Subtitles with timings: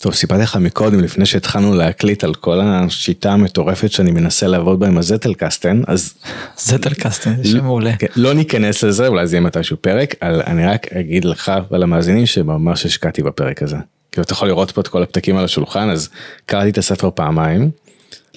[0.00, 4.86] טוב, סיפרתי לך מקודם, לפני שהתחלנו להקליט על כל השיטה המטורפת שאני מנסה לעבוד בה
[4.86, 6.14] עם הזטלקסטן, אז...
[6.58, 7.96] זטלקסטן, זה שם מעולה.
[7.96, 12.26] כן, לא ניכנס לזה, אולי זה יהיה מתישהו פרק, אבל אני רק אגיד לך ולמאזינים
[12.26, 13.76] שממש השקעתי בפרק הזה.
[14.12, 16.08] כאילו אתה יכול לראות פה את כל הפתקים על השולחן, אז
[16.46, 17.70] קראתי את הספר פעמיים,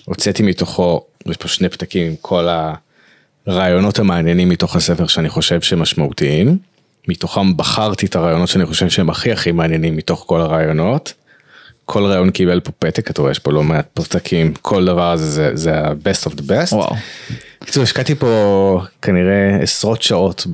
[0.05, 2.48] הוצאתי מתוכו, יש פה שני פתקים עם כל
[3.48, 6.57] הרעיונות המעניינים מתוך הספר שאני חושב שהם משמעותיים.
[7.07, 11.14] מתוכם בחרתי את הרעיונות שאני חושב שהם הכי הכי מעניינים מתוך כל הרעיונות.
[11.86, 15.30] כל רעיון קיבל פה פתק, אתה רואה, יש פה לא מעט פתקים, כל דבר הזה
[15.30, 16.73] זה, זה ה-best of the best.
[16.76, 16.95] וואו.
[17.62, 20.48] בקיצור, השקעתי פה כנראה עשרות שעות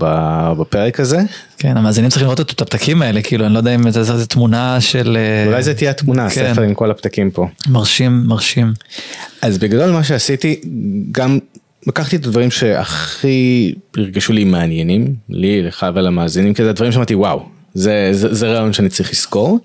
[0.57, 1.17] בפרק הזה,
[1.57, 4.27] כן, המאזינים צריכים לראות את הפתקים האלה, כאילו, אני לא יודע אם זה- זה זה
[4.27, 5.17] תמונה של...
[5.17, 6.45] אה, אולי זה תהיה התמונה, כן.
[6.45, 7.47] הספר עם כל הפתקים פה.
[7.69, 8.73] מרשים, מרשים.
[9.41, 10.61] אז בגדול מה שעשיתי,
[11.11, 11.39] גם
[11.87, 17.45] לקחתי את הדברים שהכי הרגשו לי מעניינים, לי, לך ולמאזינים, כי זה הדברים שאמרתי וואו,
[17.73, 19.59] זה, זה, זה רעיון שאני צריך לזכור.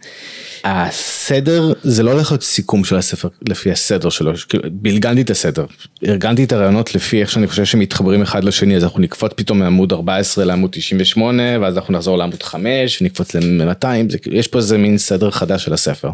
[0.65, 5.67] הסדר זה לא הולך להיות סיכום של הספר לפי הסדר שלו, כאילו, בלגנתי את הסדר,
[6.07, 9.59] ארגנתי את הרעיונות לפי איך שאני חושב שהם מתחברים אחד לשני, אז אנחנו נקפוץ פתאום
[9.59, 14.59] מעמוד 14 לעמוד 98, ואז אנחנו נחזור לעמוד 5, ונקפוץ ל-200, זה כאילו, יש פה
[14.59, 16.11] איזה מין סדר חדש של הספר.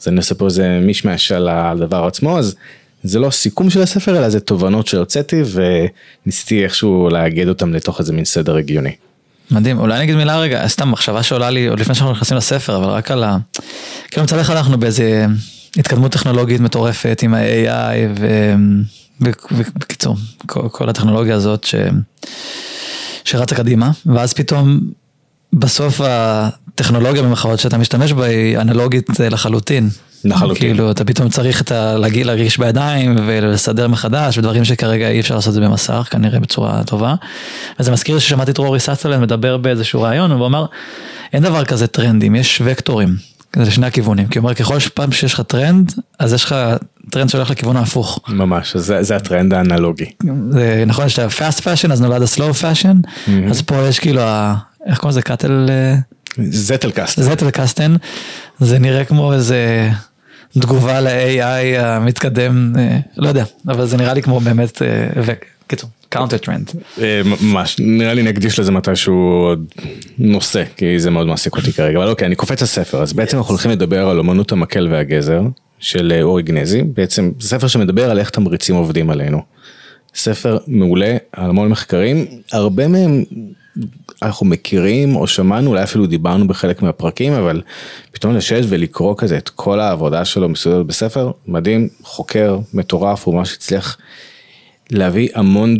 [0.00, 2.54] אז אני עושה פה איזה מישמש על הדבר עצמו, אז
[3.02, 5.42] זה לא סיכום של הספר, אלא זה תובנות שהוצאתי,
[6.24, 9.07] וניסיתי איכשהו לאגד אותם לתוך איזה מין סדר הגיוני.
[9.50, 12.76] מדהים, אולי אני אגיד מילה רגע, סתם מחשבה שעולה לי עוד לפני שאנחנו נכנסים לספר,
[12.76, 13.36] אבל רק על ה...
[14.10, 15.26] כאילו מצד אחד אנחנו באיזה
[15.76, 18.22] התקדמות טכנולוגית מטורפת עם ה-AI
[19.20, 21.74] ובקיצור, כל, כל הטכנולוגיה הזאת ש...
[23.24, 24.80] שרצה קדימה, ואז פתאום
[25.52, 29.88] בסוף הטכנולוגיה במחאות שאתה משתמש בה היא אנלוגית לחלוטין.
[30.24, 30.60] לחלוטין.
[30.60, 31.98] כאילו אתה פתאום צריך את ה...
[31.98, 36.84] להגיע להרגיש בידיים ולסדר מחדש ודברים שכרגע אי אפשר לעשות את זה במסך כנראה בצורה
[36.84, 37.14] טובה.
[37.80, 40.66] וזה מזכיר ששמעתי את רורי סאתרלנד מדבר באיזשהו ראיון והוא אמר
[41.32, 43.16] אין דבר כזה טרנדים יש וקטורים.
[43.56, 46.54] זה לשני הכיוונים כי הוא אומר ככל שפעם שיש לך טרנד אז יש לך
[47.10, 48.20] טרנד שהולך לכיוון ההפוך.
[48.28, 50.10] ממש, זה, זה הטרנד האנלוגי.
[50.50, 54.54] זה נכון יש את ה-fast fashion אז נולד ה-slow fashion אז פה יש כאילו ה...
[54.86, 55.94] איך קוראים לזה קאטל אה,
[56.50, 57.20] Zettelkasten.
[57.22, 57.94] Zettelkasten
[58.60, 59.90] זה נראה כמו איזה
[60.58, 64.82] תגובה ל-AI המתקדם אה, לא יודע אבל זה נראה לי כמו באמת
[65.16, 66.70] וקיצור counter trend.
[67.40, 69.66] ממש, נראה לי נקדיש לזה מתישהו עוד
[70.18, 73.52] נושא, כי זה מאוד מעסיק אותי כרגע, אבל אוקיי, אני קופץ לספר, אז בעצם אנחנו
[73.52, 75.42] הולכים לדבר על אמנות המקל והגזר
[75.80, 79.42] של אה, אורי גניזי, בעצם ספר שמדבר על איך תמריצים עובדים עלינו.
[80.14, 83.24] ספר מעולה, על המון מחקרים, הרבה מהם
[84.22, 87.62] אנחנו מכירים או שמענו, אולי אפילו דיברנו בחלק מהפרקים, אבל
[88.12, 93.54] פתאום לשבת ולקרוא כזה את כל העבודה שלו מסודרת בספר, מדהים, חוקר, מטורף, הוא ממש
[93.54, 93.98] הצליח
[94.90, 95.76] להביא המון,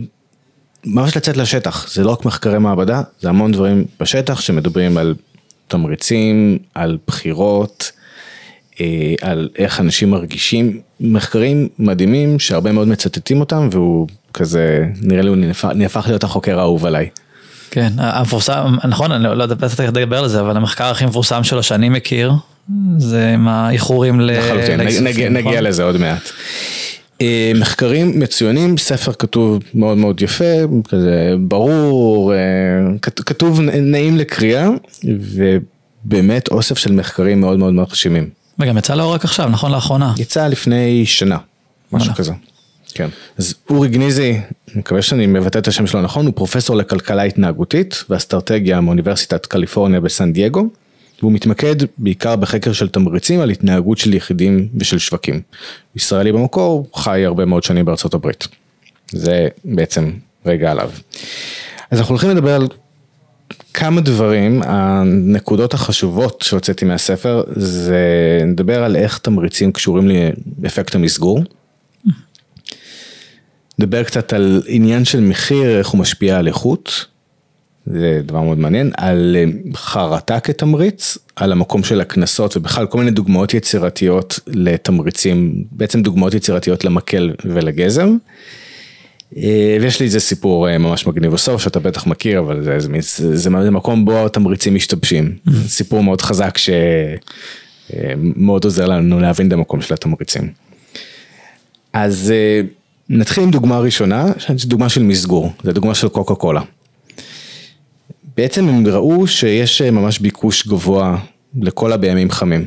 [0.84, 5.14] ממש לצאת לשטח, זה לא רק מחקרי מעבדה, זה המון דברים בשטח שמדברים על
[5.68, 7.92] תמריצים, על בחירות,
[8.80, 15.28] אה, על איך אנשים מרגישים, מחקרים מדהימים שהרבה מאוד מצטטים אותם והוא כזה, נראה לי
[15.28, 15.36] הוא
[15.74, 17.08] נהפך, להיות החוקר האהוב עליי.
[17.70, 21.44] כן המפורסם נכון אני לא לא יודע איך לדבר על זה אבל המחקר הכי מפורסם
[21.44, 22.32] שלו שאני מכיר
[22.98, 25.64] זה עם האיחורים ל- לחלוטין, נגיע, נגיע נכון?
[25.64, 26.28] לזה עוד מעט.
[27.20, 30.44] אה, מחקרים מצוינים, ספר כתוב מאוד מאוד יפה,
[30.88, 32.38] כזה ברור, אה,
[33.02, 34.68] כת- כתוב נעים לקריאה,
[35.04, 38.28] ובאמת אוסף של מחקרים מאוד מאוד מרשימים.
[38.58, 40.14] וגם יצא לאור רק עכשיו נכון לאחרונה.
[40.18, 41.36] יצא לפני שנה,
[41.92, 42.14] משהו.
[42.14, 42.32] כזה.
[42.94, 43.08] כן.
[43.38, 48.04] אז אורי גניזי, אני מקווה שאני מבטא את השם שלו נכון, הוא פרופסור לכלכלה התנהגותית
[48.10, 50.68] ואסטרטגיה מאוניברסיטת קליפורניה בסן דייגו,
[51.20, 55.40] והוא מתמקד בעיקר בחקר של תמריצים על התנהגות של יחידים ושל שווקים.
[55.96, 58.48] ישראלי במקור, חי הרבה מאוד שנים בארצות הברית.
[59.12, 60.10] זה בעצם
[60.46, 60.90] רגע עליו.
[61.90, 62.68] אז אנחנו הולכים לדבר על
[63.74, 67.98] כמה דברים, הנקודות החשובות שהוצאתי מהספר, זה
[68.46, 70.10] נדבר על איך תמריצים קשורים
[70.62, 71.42] לאפקט המסגור.
[73.78, 77.06] נדבר קצת על עניין של מחיר, איך הוא משפיע על איכות,
[77.92, 79.44] זה דבר מאוד מעניין, על אה,
[79.74, 86.84] חרטה כתמריץ, על המקום של הקנסות ובכלל כל מיני דוגמאות יצירתיות לתמריצים, בעצם דוגמאות יצירתיות
[86.84, 88.16] למקל ולגזם.
[89.36, 92.88] אה, ויש לי איזה סיפור אה, ממש מגניב בסוף שאתה בטח מכיר אבל זה, זה,
[93.00, 95.36] זה, זה מקום בו התמריצים משתבשים.
[95.66, 96.58] סיפור מאוד חזק
[97.94, 100.52] שמאוד עוזר לנו להבין את המקום של התמריצים.
[101.92, 102.32] אז
[103.10, 104.26] נתחיל עם דוגמה ראשונה
[104.64, 106.60] דוגמה של מסגור זה דוגמה של קוקה קולה.
[108.36, 111.18] בעצם הם ראו שיש אה, ממש ביקוש גבוה
[111.60, 112.64] לקולה בימים חמים.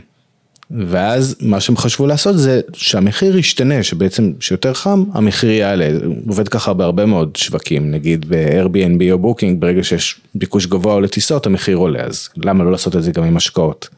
[0.72, 6.48] ואז מה שהם חשבו לעשות זה שהמחיר ישתנה, שבעצם שיותר חם המחיר יעלה, זה עובד
[6.48, 12.04] ככה בהרבה מאוד שווקים, נגיד ב-Airbnb או בוקינג, ברגע שיש ביקוש גבוה לטיסות המחיר עולה,
[12.04, 13.90] אז למה לא לעשות את זה גם עם משקאות?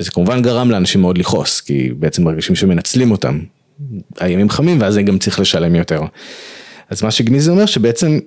[0.00, 3.38] וזה כמובן גרם לאנשים מאוד לכעוס, כי בעצם מרגישים שמנצלים אותם.
[4.20, 6.00] הימים חמים ואז אני גם צריך לשלם יותר.
[6.90, 8.18] אז מה שגניזי אומר שבעצם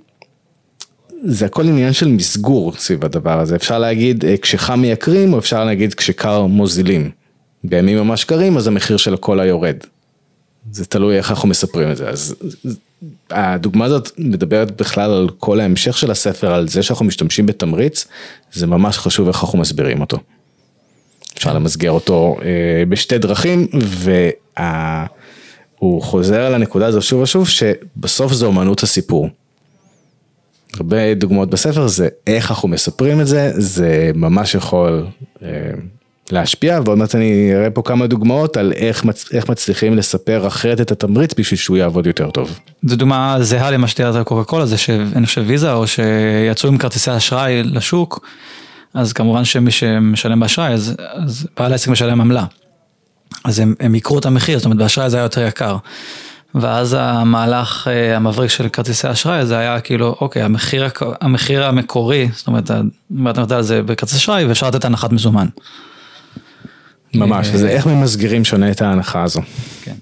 [1.24, 5.66] זה הכל עניין של מסגור סביב הדבר הזה, אפשר להגיד אה, כשחם מייקרים או אפשר
[5.66, 7.12] להגיד כשקר מוזילים.
[7.64, 9.76] בימים ממש קרים אז המחיר של הקולה יורד.
[10.72, 12.36] זה תלוי איך אנחנו מספרים את זה, אז
[13.30, 18.08] הדוגמה הזאת מדברת בכלל על כל ההמשך של הספר, על זה שאנחנו משתמשים בתמריץ,
[18.54, 20.18] זה ממש חשוב איך אנחנו מסבירים אותו.
[21.38, 23.68] אפשר למסגר אותו אה, בשתי דרכים,
[25.82, 29.30] והוא חוזר על הנקודה הזו שוב ושוב, שבסוף זה אומנות הסיפור.
[30.74, 35.06] הרבה דוגמאות בספר זה איך אנחנו מספרים את זה, זה ממש יכול
[35.44, 35.48] אה,
[36.32, 39.26] להשפיע, ועוד מעט אני אראה פה כמה דוגמאות על איך, מצ...
[39.34, 42.60] איך מצליחים לספר אחרת את התמריץ בשביל שהוא יעבוד יותר טוב.
[42.84, 46.78] זו דוגמה זהה למה שתיארת על קוקה קולה, זה שאני חושב ויזה או שיצאו עם
[46.78, 48.28] כרטיסי אשראי לשוק,
[48.94, 52.46] אז כמובן שמי שמשלם באשראי, אז, אז בעל העסק משלם עמלה.
[53.44, 55.78] אז הם, הם יקרו את המחיר, זאת אומרת באשראי זה היה יותר יקר.
[56.56, 60.90] ואז המהלך אה, המבריק של כרטיסי אשראי זה היה כאילו אוקיי המחיר,
[61.22, 65.48] המחיר המקורי זאת אומרת אתה נותן על זה בכרטיס אשראי ואפשר לתת הנחת מזומן.
[67.14, 69.42] ממש, אז איך ממסגרים שונה את ההנחה הזו.
[69.84, 69.96] כן.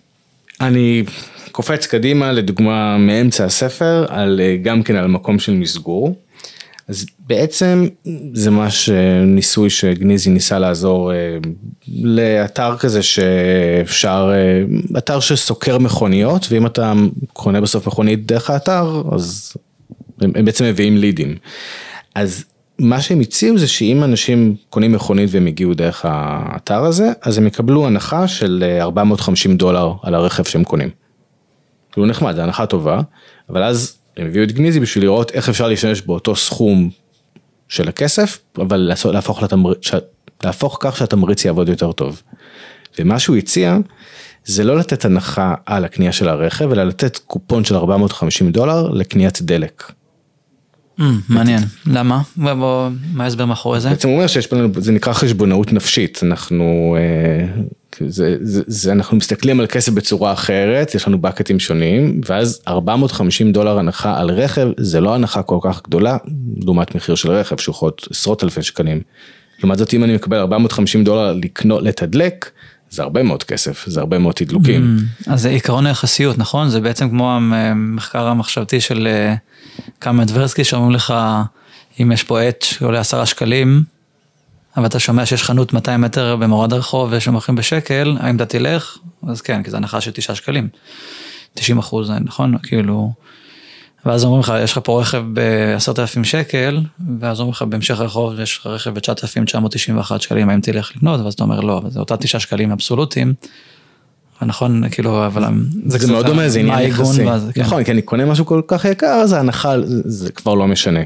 [0.61, 1.03] אני
[1.51, 6.15] קופץ קדימה לדוגמה מאמצע הספר, על, אה, גם כן על מקום של מסגור.
[6.89, 7.87] אז בעצם
[8.33, 11.37] זה מה שניסוי שגניזי ניסה לעזור אה,
[11.87, 16.93] לאתר כזה שאפשר, אה, אתר שסוקר מכוניות, ואם אתה
[17.33, 19.53] קונה בסוף מכונית דרך האתר, אז
[20.21, 21.35] הם, הם בעצם מביאים לידים.
[22.15, 22.45] אז
[22.79, 27.47] מה שהם הציעו זה שאם אנשים קונים מכונית והם הגיעו דרך האתר הזה, אז הם
[27.47, 30.89] יקבלו הנחה של 450 דולר על הרכב שהם קונים.
[31.91, 33.01] כאילו נחמד, זו הנחה טובה,
[33.49, 36.89] אבל אז הם הביאו את גניזי בשביל לראות איך אפשר להשתמש באותו סכום
[37.69, 39.73] של הכסף, אבל להפוך, לתמר...
[40.43, 42.21] להפוך כך שהתמריץ יעבוד יותר טוב.
[42.99, 43.77] ומה שהוא הציע,
[44.45, 49.41] זה לא לתת הנחה על הקנייה של הרכב, אלא לתת קופון של 450 דולר לקניית
[49.41, 49.91] דלק.
[50.99, 52.21] Mm, מעניין, למה?
[52.35, 52.89] מה
[53.19, 53.89] ההסבר מאחורי זה?
[53.89, 57.61] בעצם הוא אומר שיש לנו, זה נקרא חשבונאות נפשית, אנחנו, אה,
[58.07, 63.51] זה, זה, זה, אנחנו מסתכלים על כסף בצורה אחרת, יש לנו בקטים שונים, ואז 450
[63.51, 66.17] דולר הנחה על רכב, זה לא הנחה כל כך גדולה,
[66.65, 69.01] לעומת מחיר של רכב שהוא יכול להיות עשרות אלפי שקלים.
[69.59, 72.49] לעומת זאת אם אני מקבל 450 דולר לקנות, לתדלק,
[72.89, 74.97] זה הרבה מאוד כסף, זה הרבה מאוד תדלוקים.
[74.99, 76.69] Mm, אז זה עיקרון היחסיות, נכון?
[76.69, 79.35] זה בעצם כמו המחקר המחשבתי של אה,
[80.01, 81.13] כמה דברסקי שאומרים לך,
[82.01, 83.83] אם יש פה עט שעולה עשרה שקלים,
[84.77, 88.97] אבל אתה שומע שיש חנות 200 מטר במורד הרחוב ושמוכרים בשקל, האם אתה תלך?
[89.27, 90.67] אז כן, כי זה הנחה של 9 שקלים.
[91.53, 92.57] 90 אחוז, נכון?
[92.63, 93.11] כאילו...
[94.05, 96.79] ואז אומרים לך, יש לך פה רכב ב-10,000 שקל,
[97.19, 101.19] ואז אומרים לך, בהמשך הרחוב יש לך רכב ב-9,991 שקלים, האם תלך לקנות?
[101.21, 103.33] ואז אתה אומר, לא, אבל זה אותה 9 שקלים אבסולוטיים.
[104.41, 105.43] נכון, כאילו, אבל
[105.85, 107.25] זה, זה מאוד דומה, זה עניין יחסי.
[107.53, 107.61] כן.
[107.61, 111.01] נכון, כי אני קונה משהו כל כך יקר, אז ההנחה, זה כבר לא משנה.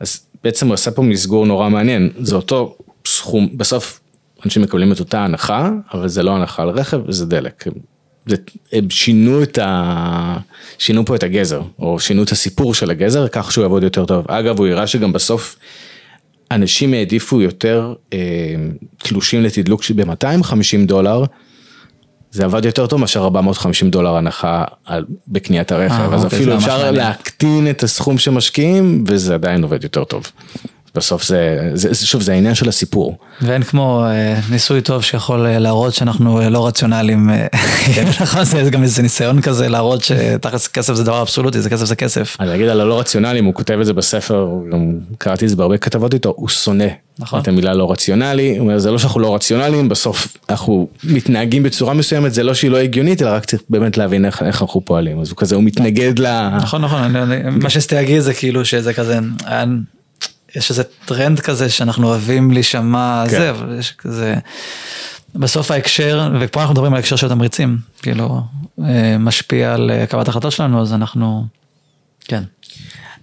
[0.00, 2.76] אז בעצם הוא עושה פה מסגור נורא מעניין, זה אותו
[3.06, 4.00] סכום, בסוף
[4.44, 7.64] אנשים מקבלים את אותה הנחה, אבל זה לא הנחה על רכב, זה דלק.
[8.26, 8.36] זה,
[8.72, 10.36] הם שינו את ה...
[10.78, 14.24] שינו פה את הגזר, או שינו את הסיפור של הגזר, כך שהוא יעבוד יותר טוב.
[14.28, 15.56] אגב, הוא הראה שגם בסוף
[16.50, 18.18] אנשים העדיפו יותר אה,
[18.96, 21.24] תלושים לתדלוק ב-250 דולר,
[22.30, 26.56] זה עבד יותר טוב מאשר 450 דולר הנחה על, בקניית הרכב, אה, אז אוקיי, אפילו
[26.56, 30.30] אפשר להקטין את הסכום שמשקיעים, וזה עדיין עובד יותר טוב.
[30.96, 33.18] בסוף זה, זה, שוב, זה העניין של הסיפור.
[33.42, 37.30] ואין כמו אה, ניסוי טוב שיכול אה, להראות שאנחנו אה, לא רציונליים,
[37.94, 38.04] כן.
[38.22, 41.96] נכון, זה גם איזה ניסיון כזה להראות שתכלס כסף זה דבר אבסולוטי, זה כסף זה
[41.96, 42.36] כסף.
[42.40, 45.78] אני אגיד על הלא רציונליים, הוא כותב את זה בספר, גם קראתי את זה בהרבה
[45.78, 46.86] כתבות איתו, הוא שונא
[47.18, 47.40] נכון.
[47.40, 51.94] את המילה לא רציונלי, הוא אומר זה לא שאנחנו לא רציונליים, בסוף אנחנו מתנהגים בצורה
[51.94, 55.20] מסוימת, זה לא שהיא לא הגיונית, אלא רק צריך באמת להבין איך, איך אנחנו פועלים,
[55.20, 56.48] אז הוא כזה, הוא מתנגד ל...
[56.56, 57.14] נכון, נכון,
[57.50, 59.18] מה שסטייגי זה כאילו שזה כזה,
[60.56, 63.30] יש איזה טרנד כזה שאנחנו אוהבים להישמע כן.
[63.30, 64.34] זה, אבל יש כזה,
[65.34, 68.40] בסוף ההקשר, ופה אנחנו מדברים על הקשר של תמריצים, כאילו,
[68.84, 71.44] אה, משפיע על אה, קבלת החלטות שלנו, אז אנחנו,
[72.24, 72.42] כן.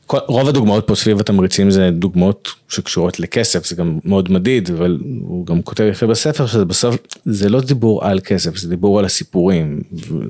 [0.10, 5.46] רוב הדוגמאות פה סביב התמריצים זה דוגמאות שקשורות לכסף, זה גם מאוד מדיד, אבל הוא
[5.46, 9.82] גם כותב יפה בספר שזה בסוף, זה לא דיבור על כסף, זה דיבור על הסיפורים,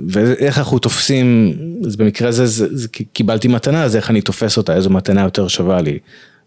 [0.07, 1.53] ואיך אנחנו תופסים,
[1.85, 5.47] אז במקרה הזה זה, זה, קיבלתי מתנה, אז איך אני תופס אותה, איזו מתנה יותר
[5.47, 5.99] שווה לי.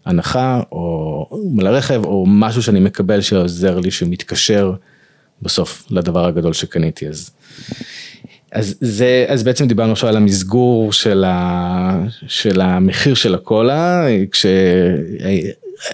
[0.07, 4.73] הנחה או לרכב או משהו שאני מקבל שעוזר לי שמתקשר
[5.41, 7.07] בסוף לדבר הגדול שקניתי.
[7.07, 7.31] אז
[8.51, 14.45] אז זה, אז בעצם דיברנו עכשיו על המסגור של, ה, של המחיר של הקולה, כש...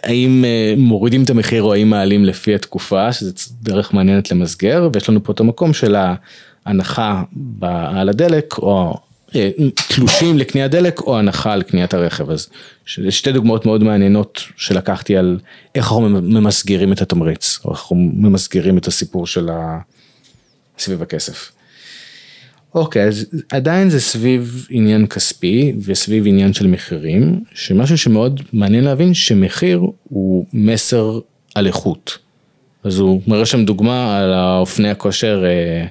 [0.03, 5.09] האם אה, מורידים את המחיר או האם מעלים לפי התקופה, שזה דרך מעניינת למסגר, ויש
[5.09, 5.95] לנו פה את המקום של
[6.65, 7.23] ההנחה
[7.61, 8.97] על הדלק, או
[9.95, 12.29] תלושים לקניית דלק או הנחה על קניית הרכב.
[12.29, 12.49] אז
[13.09, 15.39] שתי דוגמאות מאוד מעניינות שלקחתי על
[15.75, 19.79] איך אנחנו ממסגרים את התמריץ, או איך אנחנו ממסגרים את הסיפור של ה...
[20.77, 21.51] סביב הכסף.
[22.75, 29.13] אוקיי, אז עדיין זה סביב עניין כספי וסביב עניין של מחירים, שמשהו שמאוד מעניין להבין
[29.13, 31.19] שמחיר הוא מסר
[31.55, 32.17] על איכות.
[32.83, 35.85] אז הוא מראה שם דוגמה על האופני הכושר אה,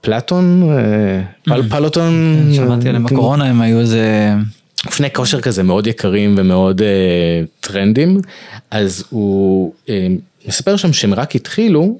[0.00, 1.62] פלטון, אה, mm.
[1.70, 2.36] פלוטון.
[2.46, 4.34] כן, שמעתי עליהם בקורונה, הם היו איזה...
[4.86, 8.20] אופני כושר כזה מאוד יקרים ומאוד אה, טרנדים,
[8.70, 10.06] אז הוא אה,
[10.48, 11.98] מספר שם שהם רק התחילו,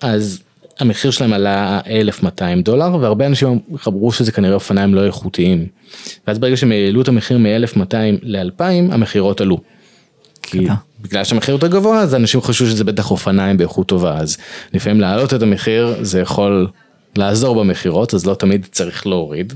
[0.00, 0.40] אז
[0.80, 5.66] המחיר שלהם עלה 1,200 דולר והרבה אנשים חברו שזה כנראה אופניים לא איכותיים.
[6.26, 8.62] ואז ברגע שהם העלו את המחיר מ-1200 ל-2000
[8.92, 9.58] המכירות עלו.
[10.42, 10.66] כי
[11.00, 14.36] בגלל שהמחיר יותר גבוה אז אנשים חשבו שזה בטח אופניים באיכות טובה אז
[14.74, 16.68] לפעמים להעלות את המחיר זה יכול
[17.16, 19.52] לעזור במכירות אז לא תמיד צריך להוריד.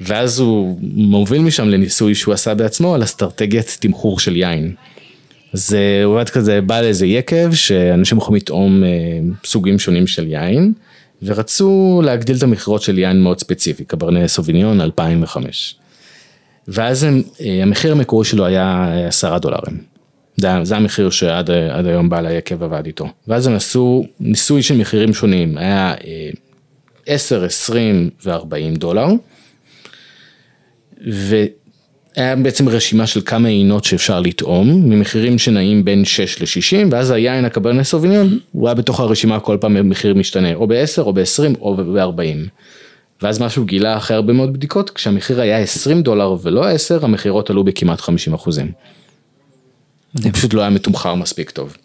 [0.00, 4.74] ואז הוא מוביל משם לניסוי שהוא עשה בעצמו על אסטרטגיית תמחור של יין.
[5.52, 8.88] זה עובד כזה, בא לאיזה יקב שאנשים יכולים לטעום אה,
[9.44, 10.72] סוגים שונים של יין,
[11.22, 15.76] ורצו להגדיל את המכירות של יין מאוד ספציפי, קברני סוביניון 2005.
[16.68, 19.78] ואז הם, אה, המחיר המקורי שלו היה עשרה דולרים.
[20.36, 21.50] זה, זה המחיר שעד
[21.86, 23.08] היום בעל היקב עבד איתו.
[23.28, 25.94] ואז הם עשו ניסוי של מחירים שונים, היה
[27.06, 29.06] 10, 20 ו-40 דולר.
[31.10, 31.44] ו...
[32.16, 37.44] היה בעצם רשימה של כמה עינות שאפשר לטעום, ממחירים שנעים בין 6 ל-60, ואז היין
[37.44, 41.76] הקברנס סוביניון, הוא היה בתוך הרשימה כל פעם במחיר משתנה, או ב-10 או ב-20 או
[41.76, 42.48] ב-40.
[43.22, 47.50] ואז מה שהוא גילה אחרי הרבה מאוד בדיקות, כשהמחיר היה 20 דולר ולא 10, המחירות
[47.50, 48.72] עלו בכמעט 50 אחוזים.
[50.14, 51.76] זה פשוט לא היה מתומחר מספיק טוב.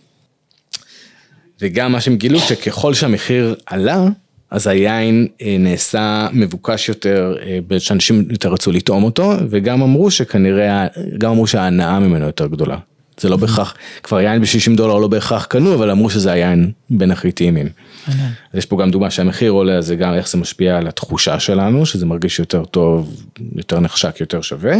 [1.62, 4.08] וגם מה שהם גילו, שככל שהמחיר עלה,
[4.52, 7.36] אז היין אה, נעשה מבוקש יותר,
[7.72, 10.88] אה, שאנשים יותר רצו לטעום אותו, וגם אמרו שכנראה,
[11.18, 12.78] גם אמרו שההנאה ממנו יותר גדולה.
[13.20, 17.12] זה לא בהכרח, כבר יין ב-60 דולר לא בהכרח קנו, אבל אמרו שזה היין בין
[17.12, 17.70] הכי טעימים.
[18.08, 18.14] אז
[18.54, 21.86] יש פה גם דוגמה שהמחיר עולה, אז זה גם איך זה משפיע על התחושה שלנו,
[21.86, 23.24] שזה מרגיש יותר טוב,
[23.56, 24.76] יותר נחשק, יותר שווה.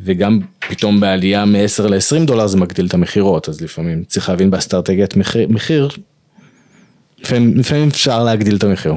[0.00, 5.16] וגם פתאום בעלייה מ-10 ל-20 דולר זה מגדיל את המכירות, אז לפעמים צריך להבין באסטרטגיית
[5.16, 5.88] מחיר, מחיר
[7.54, 8.94] לפעמים אפשר להגדיל את המחיר.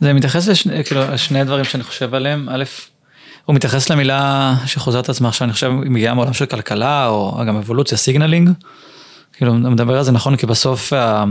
[0.00, 1.02] זה מתייחס לשני, כאילו,
[1.44, 2.64] דברים שאני חושב עליהם, א',
[3.44, 7.56] הוא מתייחס למילה שחוזרת עצמה עכשיו, אני חושב, היא מגיעה מעולם של כלכלה, או גם
[7.56, 8.50] אבולוציה, signaling.
[9.32, 11.24] כאילו, מדבר על זה נכון, כי בסוף ה...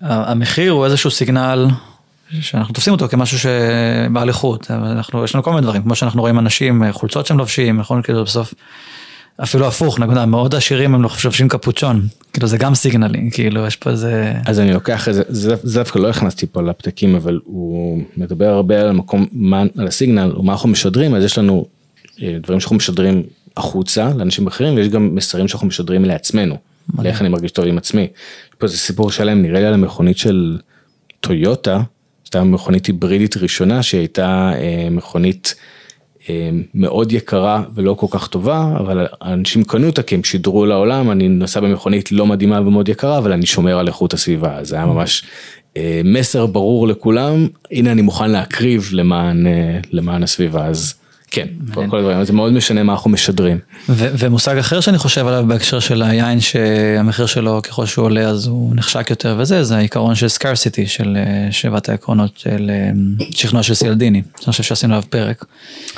[0.00, 1.66] המחיר הוא איזשהו סיגנל
[2.40, 6.38] שאנחנו תופסים אותו כמשהו שבעל איכות, אנחנו, יש לנו כל מיני דברים, כמו שאנחנו רואים
[6.38, 8.54] אנשים, חולצות שהם לובשים, נכון, כאילו בסוף
[9.42, 13.90] אפילו הפוך, נקודה, מאוד עשירים הם לובשים קפוצ'ון, כאילו זה גם signaling, כאילו יש פה
[13.90, 14.32] איזה...
[14.46, 18.80] אז אני לוקח את זה, זה דווקא לא הכנסתי פה לפתקים, אבל הוא מדבר הרבה
[18.80, 21.66] על המקום, מה, על הסיגנל, ומה אנחנו משדרים, אז יש לנו
[22.22, 23.22] אה, דברים שאנחנו משדרים
[23.56, 26.56] החוצה לאנשים אחרים, ויש גם מסרים שאנחנו משדרים לעצמנו,
[26.98, 28.08] לאיך אני מרגיש טוב עם עצמי.
[28.58, 30.58] פה זה סיפור שלם, נראה לי על המכונית של
[31.20, 31.82] טויוטה,
[32.24, 35.54] הייתה מכונית היברידית ראשונה שהייתה אה, מכונית
[36.74, 41.28] מאוד יקרה ולא כל כך טובה, אבל אנשים קנו אותה כי הם שידרו לעולם, אני
[41.28, 45.24] נוסע במכונית לא מדהימה ומאוד יקרה, אבל אני שומר על איכות הסביבה, זה היה ממש
[45.76, 50.94] אה, מסר ברור לכולם, הנה אני מוכן להקריב למען, אה, למען הסביבה, אז
[51.32, 53.58] כן, כל, כל הדברים, זה מאוד משנה מה אנחנו משדרים.
[53.88, 58.46] ו- ומושג אחר שאני חושב עליו בהקשר של היין שהמחיר שלו ככל שהוא עולה אז
[58.46, 62.90] הוא נחשק יותר וזה, זה העיקרון של סקרסיטי של אה, שבעת העקרונות של אה,
[63.30, 65.44] שכנוע של סילדיני, אני חושב שעשינו עליו פרק.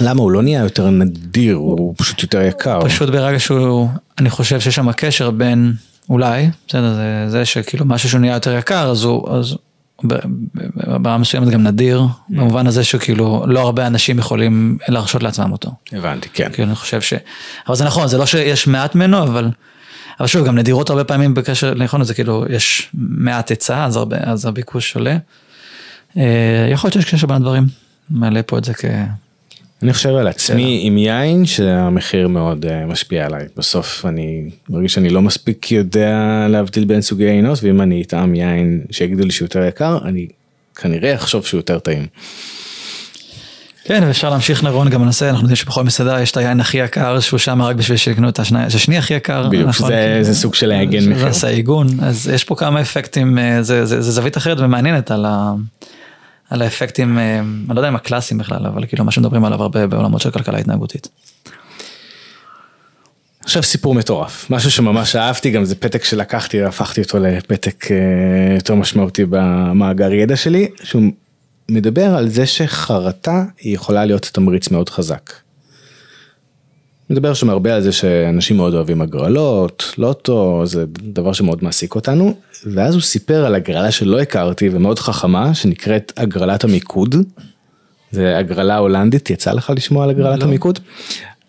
[0.00, 2.80] למה הוא לא נהיה יותר נדיר, הוא פשוט יותר יקר.
[2.84, 3.88] פשוט ברגע שהוא,
[4.18, 5.72] אני חושב שיש שם קשר בין,
[6.08, 9.56] אולי, בסדר, זה, זה שכאילו משהו שהוא נהיה יותר יקר אז הוא, אז
[10.04, 12.34] ברמה מסוימת גם נדיר, mm.
[12.34, 15.70] במובן הזה שכאילו לא הרבה אנשים יכולים להרשות לעצמם אותו.
[15.92, 16.48] הבנתי, כן.
[16.52, 17.14] כאילו אני חושב ש...
[17.66, 19.50] אבל זה נכון, זה לא שיש מעט ממנו, אבל...
[20.20, 24.46] אבל שוב, גם נדירות הרבה פעמים בקשר, נכון, זה כאילו, יש מעט היצע, אז, אז
[24.46, 25.16] הביקוש עולה.
[26.16, 27.66] אה, יכול להיות שיש קשר בין הדברים,
[28.10, 28.84] מעלה פה את זה כ...
[29.84, 35.10] אני חושב על עצמי עם יין שהמחיר מאוד uh, משפיע עליי בסוף אני מרגיש שאני
[35.10, 39.64] לא מספיק יודע להבדיל בין סוגי עינות ואם אני אטעם יין שיגידו לי שהוא יותר
[39.64, 40.26] יקר אני
[40.74, 42.06] כנראה אחשוב שהוא יותר טעים.
[43.84, 47.20] כן ואפשר להמשיך נרון גם בנושא אנחנו יודעים שבכל מסעדה יש את היין הכי יקר
[47.20, 49.48] שהוא שם רק בשביל שיקנו את השני, השני הכי יקר.
[49.48, 51.32] בדיוק נכון, זה, זה סוג של להגן מחיר.
[51.32, 55.24] זה עיגון אז יש פה כמה אפקטים אה, זה, זה, זה זווית אחרת ומעניינת על
[55.24, 55.54] ה...
[56.50, 59.86] על האפקטים, אה, אני לא יודע אם הקלאסיים בכלל, אבל כאילו מה שמדברים עליו הרבה
[59.86, 61.08] בעולמות של כלכלה התנהגותית.
[63.44, 68.74] עכשיו סיפור מטורף, משהו שממש אהבתי, גם זה פתק שלקחתי והפכתי אותו לפתק אה, יותר
[68.74, 71.02] משמעותי במאגר ידע שלי, שהוא
[71.68, 75.43] מדבר על זה שחרטה היא יכולה להיות תמריץ מאוד חזק.
[77.14, 82.34] מדבר שם הרבה על זה שאנשים מאוד אוהבים הגרלות, לוטו, זה דבר שמאוד מעסיק אותנו,
[82.66, 87.14] ואז הוא סיפר על הגרלה שלא הכרתי ומאוד חכמה, שנקראת הגרלת המיקוד.
[88.10, 90.44] זה הגרלה הולנדית, יצא לך לשמוע על הגרלת לא.
[90.44, 90.78] המיקוד?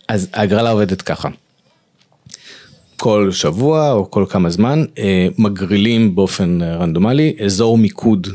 [0.08, 1.30] אז הגרלה עובדת ככה.
[2.98, 8.28] כל שבוע או כל כמה זמן אה, מגרילים באופן רנדומלי אזור מיקוד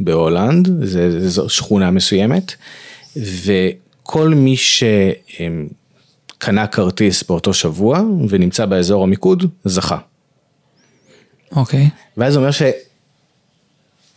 [0.00, 2.52] בהולנד, זה, זה שכונה מסוימת,
[3.16, 4.56] וכל מי
[6.42, 9.98] שקנה כרטיס באותו שבוע ונמצא באזור המיקוד, זכה.
[11.56, 11.86] אוקיי.
[11.86, 11.88] Okay.
[12.16, 12.62] ואז זה אומר ש...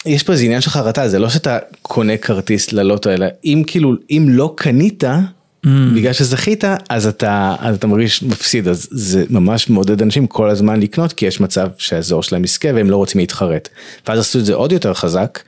[0.06, 3.94] יש פה איזה עניין של חרטה, זה לא שאתה קונה כרטיס ללוטו, אלא אם כאילו,
[4.10, 5.68] אם לא קנית, mm.
[5.96, 10.80] בגלל שזכית, אז אתה, אז אתה מרגיש מפסיד, אז זה ממש מעודד אנשים כל הזמן
[10.80, 13.70] לקנות, כי יש מצב שהאזור שלהם יזכה והם לא רוצים להתחרט.
[14.08, 15.40] ואז עשו את זה עוד יותר חזק,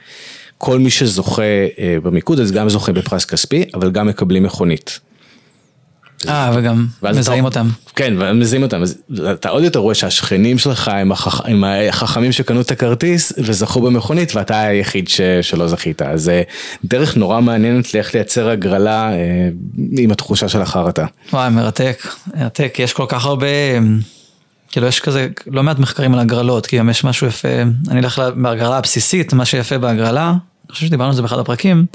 [0.57, 1.41] כל מי שזוכה
[1.79, 4.99] אה, במיקוד, אז גם זוכה בפרס כספי, אבל גם מקבלים מכונית.
[6.27, 7.67] אה, וגם מזהים אותם.
[7.95, 8.97] כן, ומזהים אותם, אז
[9.31, 11.41] אתה עוד יותר רואה שהשכנים שלך הם, החכ...
[11.45, 15.21] הם החכמים שקנו את הכרטיס וזכו במכונית ואתה היחיד ש...
[15.41, 16.43] שלא זכית, אז זה
[16.85, 19.49] דרך נורא מעניינת לאיך לייצר הגרלה אה,
[19.97, 21.05] עם התחושה של החרטה.
[21.33, 23.47] וואי, מרתק, מרתק, יש כל כך הרבה,
[24.71, 28.21] כאילו יש כזה לא מעט מחקרים על הגרלות, כי גם יש משהו יפה, אני אלך
[28.35, 31.85] בהגרלה הבסיסית, מה שיפה בהגרלה, אני חושב שדיברנו על זה באחד הפרקים.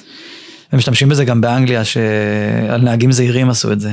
[0.72, 3.92] הם משתמשים בזה גם באנגליה, שעל נהגים זהירים עשו את זה.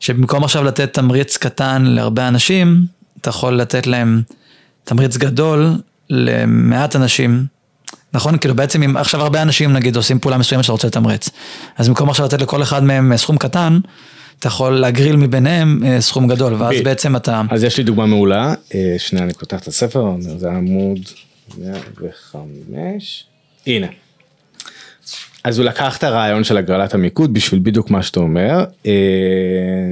[0.00, 2.84] שבמקום עכשיו לתת תמריץ קטן להרבה אנשים,
[3.20, 4.22] אתה יכול לתת להם
[4.84, 5.72] תמריץ גדול
[6.10, 7.46] למעט אנשים.
[8.12, 8.38] נכון?
[8.38, 11.30] כאילו בעצם אם עכשיו הרבה אנשים נגיד עושים פעולה מסוימת שאתה רוצה לתמרץ.
[11.76, 13.78] אז במקום עכשיו לתת לכל אחד מהם אה, סכום קטן,
[14.38, 17.42] אתה יכול להגריל מביניהם אה, סכום גדול, ואז ב- בעצם אתה...
[17.50, 20.98] אז יש לי דוגמה מעולה, אה, שנייה אני פותח את הספר, זה עמוד
[21.58, 23.24] 105,
[23.66, 23.86] הנה.
[25.46, 28.64] אז הוא לקח את הרעיון של הגרלת המיקוד בשביל בדיוק מה שאתה אומר.
[28.86, 28.92] אה,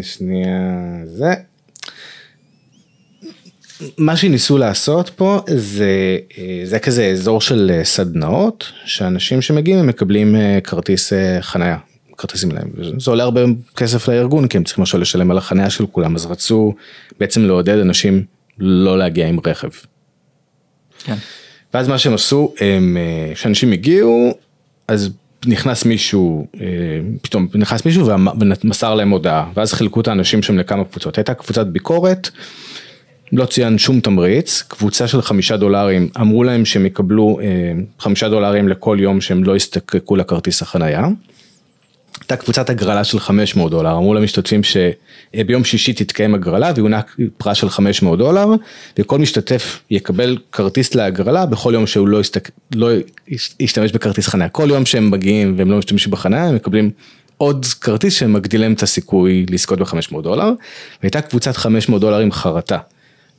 [0.03, 0.71] שנייה,
[1.05, 1.35] זה.
[3.99, 9.87] מה שניסו לעשות פה זה, אה, זה כזה אזור של אה, סדנאות, שאנשים שמגיעים הם
[9.87, 11.79] מקבלים כרטיס חנייה,
[12.17, 12.71] כרטיסים להם.
[12.99, 13.41] זה עולה הרבה
[13.77, 16.75] כסף לארגון, כי הם צריכים עכשיו לשלם על החנייה של כולם, אז רצו
[17.21, 18.25] בעצם לעודד אנשים
[18.59, 19.71] לא להגיע עם רכב.
[21.05, 21.17] כן.
[21.75, 22.55] ואז מה שהם עשו,
[23.35, 24.35] כשאנשים הגיעו,
[24.89, 25.11] אז
[25.47, 26.67] נכנס מישהו, אה,
[27.23, 28.07] פתאום נכנס מישהו
[28.41, 32.31] ומסר להם הודעה, ואז חילקו את האנשים שם לכמה קבוצות, הייתה קבוצת ביקורת,
[33.33, 37.47] לא ציין שום תמריץ, קבוצה של חמישה דולרים, אמרו להם שהם יקבלו אה,
[37.99, 41.09] חמישה דולרים לכל יום שהם לא יסתקקו לכרטיס החנייה.
[42.21, 47.69] הייתה קבוצת הגרלה של 500 דולר, אמרו למשתתפים שביום שישי תתקיים הגרלה ויונק פרס של
[47.69, 48.47] 500 דולר,
[48.99, 52.51] וכל משתתף יקבל כרטיס להגרלה בכל יום שהוא לא, יסתק...
[52.75, 52.89] לא
[53.61, 54.49] ישתמש בכרטיס חניה.
[54.49, 56.91] כל יום שהם מגיעים והם לא משתמשים בחניה, הם מקבלים
[57.37, 60.53] עוד כרטיס שמגדיל להם את הסיכוי לזכות ב-500 דולר,
[61.03, 62.79] והייתה קבוצת 500 דולר עם חרטה.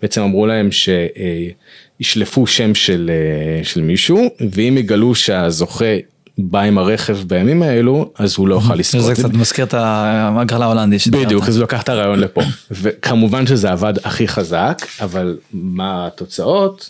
[0.02, 5.96] בעצם אמרו להם שישלפו שם של, אה, של מישהו, ואם יגלו שהזוכה
[6.38, 9.02] בא עם הרכב בימים האלו, אז הוא לא יוכל לזכות.
[9.02, 11.08] זה קצת מזכיר את ההגרלה ההולנדית.
[11.08, 12.42] בדיוק, אז הוא לקח את הרעיון לפה.
[12.72, 16.90] וכמובן שזה עבד הכי חזק, אבל מה התוצאות?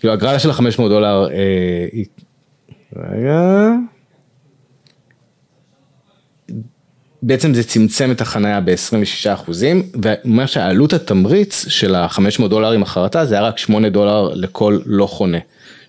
[0.00, 2.02] כאילו הגרלה של ה-500 דולר, אה,
[2.96, 3.70] רגע.
[7.22, 13.26] בעצם זה צמצם את החנייה ב-26 אחוזים, ומה שעלות התמריץ של ה-500 דולר עם החרטה
[13.26, 15.38] זה היה רק 8 דולר לכל לא חונה.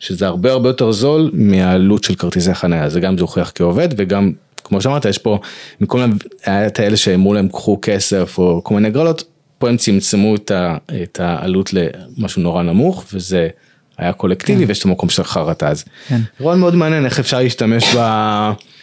[0.04, 4.32] שזה הרבה הרבה יותר זול מהעלות של כרטיסי חניה, זה גם זה הוכיח כעובד וגם,
[4.64, 5.40] כמו שאמרת, יש פה,
[5.82, 6.06] מכל
[6.46, 9.24] היה את האלה שאמרו להם קחו כסף או כל מיני גרלות,
[9.58, 13.48] פה הם צמצמו את, ה, את העלות למשהו נורא נמוך וזה
[13.98, 14.68] היה קולקטיבי כן.
[14.68, 15.84] ויש את המקום של חרטה אז.
[16.08, 16.22] כן.
[16.42, 18.00] רעיון מאוד מעניין איך אפשר להשתמש ב...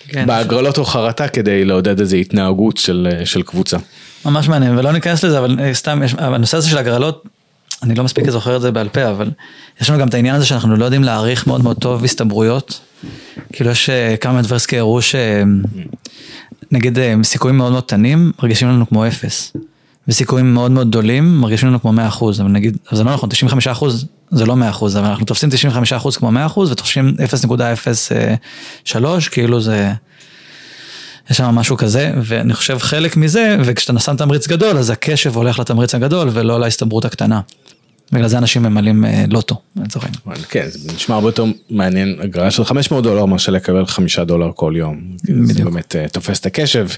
[0.08, 0.26] כן.
[0.26, 3.76] בהגרלות או חרטה כדי לעודד איזו התנהגות של, של קבוצה.
[4.24, 7.24] ממש מעניין ולא ניכנס לזה אבל אה, סתם יש, הנושא הזה של הגרלות
[7.82, 9.30] אני לא מספיק זוכר את זה בעל פה, אבל
[9.80, 12.80] יש לנו גם את העניין הזה שאנחנו לא יודעים להעריך מאוד מאוד טוב הסתברויות.
[13.52, 19.06] כאילו יש אה, כמה דברסקי הראו שנגיד אה, סיכויים מאוד מאוד קטנים מרגישים לנו כמו
[19.06, 19.52] אפס.
[20.08, 23.28] וסיכויים מאוד מאוד גדולים מרגישים לנו כמו 100 אחוז, אבל נגיד, אבל זה לא נכון,
[23.28, 27.14] 95 אחוז זה לא 100 אחוז, אבל אנחנו תופסים 95 אחוז כמו 100 אחוז ותופסים
[28.88, 28.94] 0.03,
[29.30, 29.92] כאילו זה...
[31.30, 35.58] יש שם משהו כזה, ואני חושב חלק מזה, וכשאתה שם תמריץ גדול, אז הקשב הולך
[35.58, 37.40] לתמריץ הגדול ולא להסתברות הקטנה.
[38.12, 40.44] בגלל זה אנשים ממלאים אה, לוטו, לצורך העניין.
[40.48, 44.72] כן, זה נשמע הרבה יותר מעניין, הגרלה של 500 דולר מאשר לקבל 5 דולר כל
[44.76, 45.00] יום.
[45.22, 45.68] זה בדיוק.
[45.68, 46.88] באמת אה, תופס את הקשב.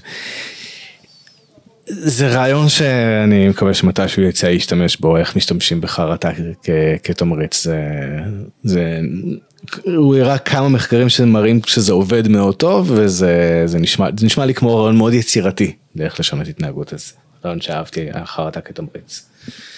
[1.87, 6.29] זה רעיון שאני מקווה שמתישהו יצא להשתמש בו, איך משתמשים בחרטה
[7.03, 7.63] כתמריץ.
[7.63, 7.79] זה,
[8.63, 8.99] זה,
[9.85, 14.53] הוא הראה כמה מחקרים שמראים שזה עובד מאוד טוב, וזה זה נשמע, זה נשמע לי
[14.53, 16.93] כמו רעיון מאוד יצירתי לאיך לשנות התנהגות.
[16.93, 17.13] אז
[17.45, 19.25] רעיון שאהבתי, החרטה כתמריץ.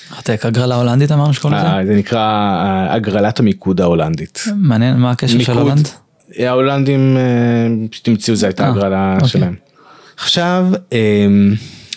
[0.10, 1.68] העתק, הגרלה הולנדית אמרנו שקוראים לזה?
[1.68, 4.44] אה, זה נקרא אה, הגרלת המיקוד ההולנדית.
[4.56, 5.88] מעניין, מה הקשר של הולנד?
[6.40, 9.30] ההולנדים אה, פשוט המציאו, זו הייתה הגרלה אוקיי.
[9.30, 9.56] שלהם.
[10.18, 11.28] עכשיו, אה,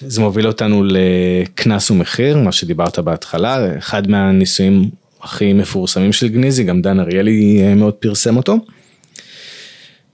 [0.07, 4.91] זה מוביל אותנו לקנס ומחיר, מה שדיברת בהתחלה, אחד מהניסויים
[5.23, 8.57] הכי מפורסמים של גניזי, גם דן אריאלי אה, מאוד פרסם אותו.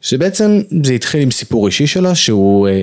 [0.00, 2.82] שבעצם זה התחיל עם סיפור אישי שלו, שהוא אה,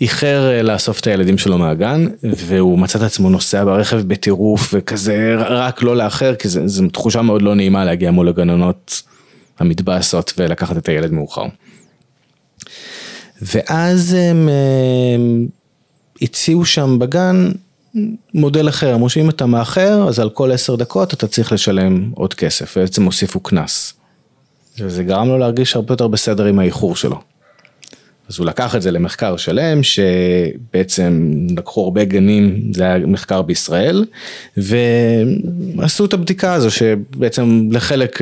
[0.00, 5.34] איחר אה, לאסוף את הילדים שלו מהגן, והוא מצא את עצמו נוסע ברכב בטירוף וכזה,
[5.38, 9.02] רק לא לאחר, כי זו תחושה מאוד לא נעימה להגיע מול הגננות
[9.58, 11.44] המתבאסות ולקחת את הילד מאוחר.
[13.42, 14.48] ואז הם
[16.22, 17.50] הציעו שם בגן
[18.34, 22.34] מודל אחר, אמרו שאם אתה מאחר, אז על כל עשר דקות אתה צריך לשלם עוד
[22.34, 23.94] כסף, בעצם הוסיפו קנס.
[24.78, 27.20] וזה גרם לו להרגיש הרבה יותר בסדר עם האיחור שלו.
[28.28, 34.04] אז הוא לקח את זה למחקר שלם, שבעצם לקחו הרבה גנים, זה היה מחקר בישראל,
[34.56, 38.18] ועשו את הבדיקה הזו שבעצם לחלק,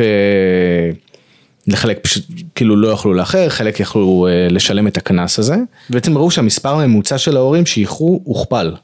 [1.69, 5.57] לחלק פשוט כאילו לא יכלו לאחר, חלק יכלו אה, לשלם את הקנס הזה,
[5.91, 8.75] בעצם ראו שהמספר הממוצע של ההורים שאיחרו הוכפל.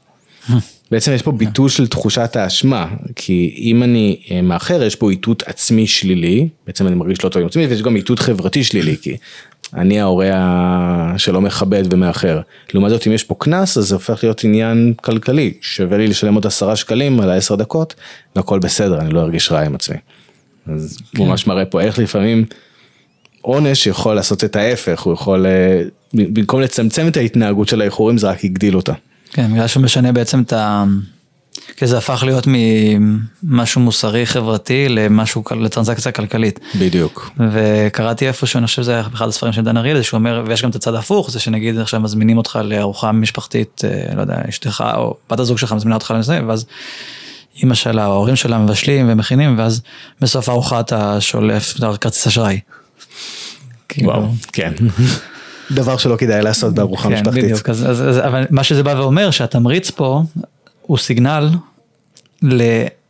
[0.91, 5.43] בעצם יש פה ביטוי של תחושת האשמה, כי אם אני אה, מאחר יש פה איתות
[5.45, 9.17] עצמי שלילי, בעצם אני מרגיש לא טוב עם עצמי, ויש גם איתות חברתי שלילי, כי
[9.73, 12.41] אני ההורה שלא מכבד ומאחר.
[12.73, 16.33] לעומת זאת אם יש פה קנס אז זה הופך להיות עניין כלכלי, שווה לי לשלם
[16.33, 17.95] עוד עשרה שקלים על העשר דקות,
[18.35, 19.97] והכל בסדר, אני לא ארגיש רע עם עצמי.
[20.67, 22.45] אז הוא ממש מראה פה איך לפעמים
[23.45, 25.81] עונש יכול לעשות את ההפך, הוא יכול, אה,
[26.13, 28.93] במקום לצמצם את ההתנהגות של האיחורים זה רק יגדיל אותה.
[29.33, 30.83] כן, בגלל שהוא משנה בעצם את ה...
[31.77, 32.47] כי זה הפך להיות
[33.43, 36.59] ממשהו מוסרי חברתי למשהו, לטרנזקציה כלכלית.
[36.79, 37.31] בדיוק.
[37.51, 40.69] וקראתי איפשהו, אני חושב שזה היה באחד הספרים של דן אריאל, שהוא אומר, ויש גם
[40.69, 45.15] את הצד ההפוך, זה שנגיד עכשיו מזמינים אותך לארוחה משפחתית, אה, לא יודע, אשתך או
[45.29, 46.65] בת הזוג שלך מזמינה אותך לזה, ואז
[47.61, 49.81] אימא שלה, ההורים שלה מבשלים ומכינים, ואז
[50.21, 52.59] בסוף הארוחה אתה שולף כרטיס אשראי.
[53.95, 54.73] כאילו, וואו, כן.
[55.71, 57.43] דבר שלא כדאי לעשות בארוחה כן, משפחתית.
[57.43, 60.23] בדיוק, אז, אז, אז, אבל מה שזה בא ואומר, שהתמריץ פה
[60.81, 61.49] הוא סיגנל
[62.41, 62.61] ל,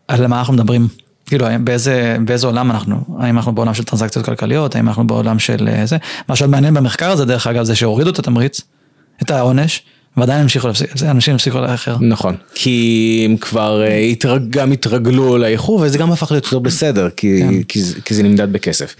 [0.08, 0.88] על מה אנחנו מדברים.
[1.26, 5.70] כאילו, באיזה, באיזה עולם אנחנו, האם אנחנו בעולם של טרנזקציות כלכליות, האם אנחנו בעולם של
[5.72, 5.98] אה, זה.
[6.30, 8.62] מה שעוד מעניין במחקר הזה, דרך אגב, זה שהורידו את התמריץ,
[9.22, 9.82] את העונש,
[10.18, 11.96] ועדיין המשיכו להפסיק, זה, אנשים המשיכו לאחר.
[12.02, 17.10] נכון, כי הם כבר אה, התרג- גם התרגלו לאיחור וזה גם הפך להיות יותר בסדר,
[17.10, 17.64] כי, כן.
[18.06, 18.96] כי זה נמדד בכסף.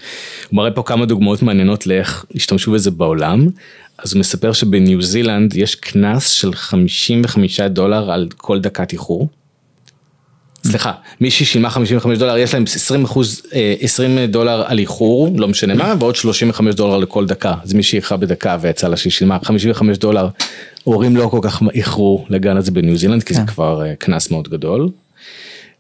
[0.50, 3.48] הוא מראה פה כמה דוגמאות מעניינות לאיך השתמשו בזה בעולם,
[3.98, 9.28] אז הוא מספר שבניו זילנד יש קנס של 55 דולר על כל דקת איחור.
[10.68, 15.48] סליחה, מי ששילמה 55 דולר, יש להם 20 אחוז, אה, 20 דולר על איחור, לא
[15.48, 17.54] משנה מה, ועוד 35 דולר לכל דקה.
[17.64, 20.28] אז מי שאיחרה בדקה ויצא לה שהיא שילמה 55 דולר,
[20.84, 23.46] הורים לא כל כך איחרו לגן הזה בניו זילנד, כי זה כן.
[23.46, 24.90] כבר אה, קנס מאוד גדול.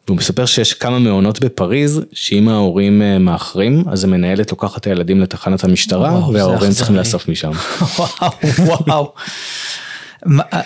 [0.07, 5.21] והוא מספר שיש כמה מעונות בפריז, שאם ההורים אה, מאחרים, אז המנהלת לוקחת את הילדים
[5.21, 6.95] לתחנת המשטרה, וואו, וההורים צריכים.
[6.95, 7.51] לאסוף משם.
[7.97, 8.31] וואו,
[8.87, 9.13] וואו.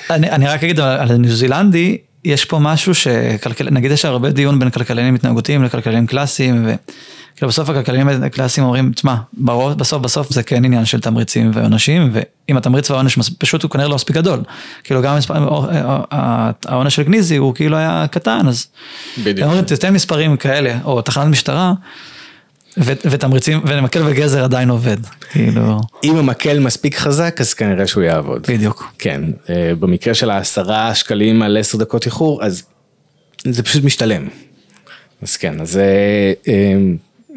[0.09, 3.63] אני, אני רק אגיד על הניו זילנדי, יש פה משהו שכלכל...
[3.71, 9.15] נגיד יש הרבה דיון בין כלכלנים התנהגותיים לכלכלנים קלאסיים, וכאילו בסוף הכלכלנים הקלאסיים אומרים, תשמע,
[9.77, 13.95] בסוף בסוף זה כן עניין של תמריצים ועונשים, ואם התמריץ והעונש פשוט הוא כנראה לא
[13.95, 14.39] מספיק גדול.
[14.83, 15.17] כאילו גם
[16.65, 18.67] העונש של גניזי הוא כאילו היה קטן, אז...
[19.23, 19.47] בדיוק.
[19.47, 21.73] אומרים, תתן מספרים כאלה, או תחנת משטרה,
[22.85, 24.97] ותמריצים, ומקל וגזר עדיין עובד,
[25.31, 28.47] כאילו, אם המקל מספיק חזק, אז כנראה שהוא יעבוד.
[28.49, 28.93] בדיוק.
[28.99, 32.63] כן, אה, במקרה של העשרה שקלים על עשר דקות איחור, אז
[33.47, 34.27] זה פשוט משתלם.
[35.21, 36.77] אז כן, אז אה, אה,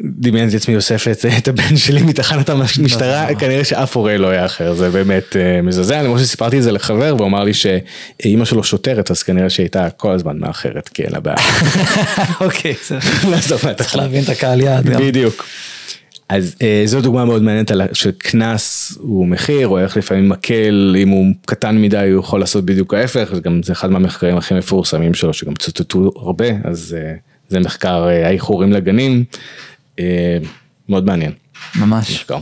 [0.01, 4.89] דמיינתי עצמי אוסף את, את הבן שלי מתחנת המשטרה, כנראה שאף הורה לא יאחר, זה
[4.89, 9.23] באמת אה, מזעזע, למרות שסיפרתי את זה לחבר, והוא אמר לי שאימא שלו שוטרת, אז
[9.23, 11.37] כנראה שהייתה כל הזמן מאחרת, כי אין לה בעיה.
[12.41, 13.25] אוקיי, צריך.
[13.95, 14.89] להבין את הקהל יעד.
[14.89, 15.45] בדיוק.
[16.29, 21.09] אז אה, זו דוגמה מאוד מעניינת על שקנס הוא מחיר, או איך לפעמים מקל, אם
[21.09, 25.33] הוא קטן מדי הוא יכול לעשות בדיוק ההפך, וגם זה אחד מהמחקרים הכי מפורסמים שלו,
[25.33, 27.13] שגם צוטטו הרבה, אז אה,
[27.49, 29.39] זה מחקר אה, האיחורים לגנים, אה,
[30.89, 31.31] מאוד מעניין.
[31.75, 32.11] ממש.
[32.15, 32.39] מחקר.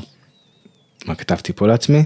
[1.06, 2.04] מה כתבתי פה לעצמי?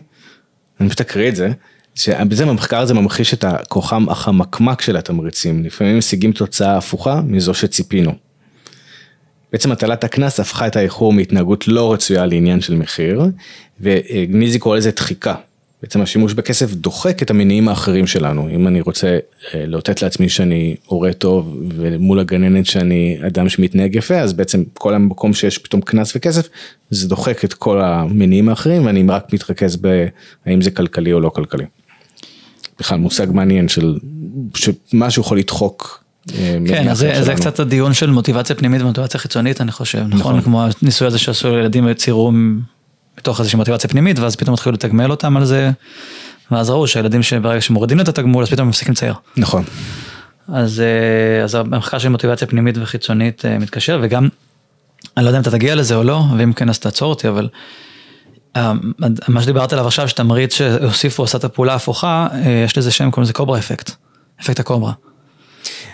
[0.79, 1.49] אני פשוט אקריא את זה.
[1.95, 8.11] שבעצם המחקר הזה ממחיש את הכוחם החמקמק של התמריצים, לפעמים משיגים תוצאה הפוכה מזו שציפינו.
[9.51, 13.21] בעצם הטלת הקנס הפכה את האיחור מהתנהגות לא רצויה לעניין של מחיר,
[13.81, 15.35] וגניזי קורא לזה דחיקה.
[15.81, 18.49] בעצם השימוש בכסף דוחק את המניעים האחרים שלנו.
[18.49, 19.17] אם אני רוצה
[19.53, 24.93] אה, לאותת לעצמי שאני הורה טוב ומול הגננת שאני אדם שמתנהג יפה, אז בעצם כל
[24.93, 26.49] המקום שיש פתאום קנס וכסף,
[26.89, 31.65] זה דוחק את כל המניעים האחרים ואני רק מתרכז בהאם זה כלכלי או לא כלכלי.
[32.79, 33.97] בכלל מושג מעניין של
[34.55, 36.03] שמשהו יכול לדחוק.
[36.33, 40.19] אה, כן, זה, זה קצת הדיון של מוטיבציה פנימית ומוטיבציה חיצונית אני חושב, נכון?
[40.19, 40.41] נכון?
[40.41, 42.31] כמו הניסוי הזה שעשו לילדים ציירו
[43.17, 45.71] מתוך איזושהי מוטיבציה פנימית ואז פתאום התחילו לתגמל אותם על זה.
[46.51, 49.13] ואז ראו שהילדים שברגע שמורידים את התגמול אז פתאום מפסיקים לצייר.
[49.37, 49.63] נכון.
[50.53, 54.27] אז, אה, אז המחקר של מוטיבציה פנימית וחיצונית אה, מתקשר וגם,
[55.17, 57.47] אני לא יודע אם אתה תגיע לזה או לא, ואם כן אז תעצור אותי, אבל
[58.55, 58.73] אה,
[59.27, 62.27] מה שדיברת עליו עכשיו, שתמריץ שהוסיפו עושה את הפעולה ההפוכה,
[62.65, 63.91] יש לזה שם, קוראים לזה קוברה אפקט,
[64.41, 64.91] אפקט הקוברה.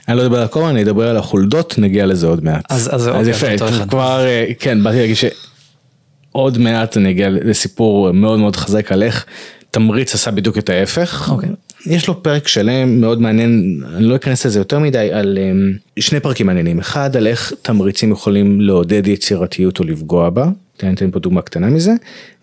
[0.07, 2.65] אני לא אדבר על הקוברה, אני אדבר על החולדות, נגיע לזה עוד מעט.
[2.69, 3.47] אז, אז, אז אוקיי, יפה,
[3.89, 4.25] כבר,
[4.59, 5.25] כן, באתי להגיד ש...
[6.31, 9.25] עוד מעט אני אגיע לסיפור מאוד מאוד חזק על איך
[9.71, 11.27] תמריץ עשה בדיוק את ההפך.
[11.27, 11.31] Okay.
[11.31, 11.49] אוקיי.
[11.85, 16.19] יש לו פרק שלם מאוד מעניין, אני לא אכנס לזה יותר מדי, על um, שני
[16.19, 16.79] פרקים מעניינים.
[16.79, 20.49] אחד על איך תמריצים יכולים לעודד יצירתיות או לפגוע בה,
[20.83, 21.91] אני אתן פה דוגמה קטנה מזה,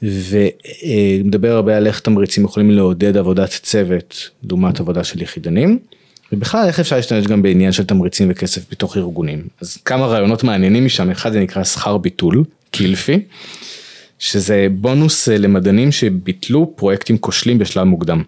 [0.02, 5.78] ומדבר הרבה על איך תמריצים יכולים לעודד עבודת צוות, לעומת עבודה של יחידנים.
[6.32, 9.42] ובכלל איך אפשר להשתמש גם בעניין של תמריצים וכסף בתוך ארגונים.
[9.60, 13.20] אז כמה רעיונות מעניינים משם, אחד זה נקרא שכר ביטול, קילפי.
[14.18, 18.22] שזה בונוס אה, למדענים שביטלו פרויקטים כושלים בשלב מוקדם.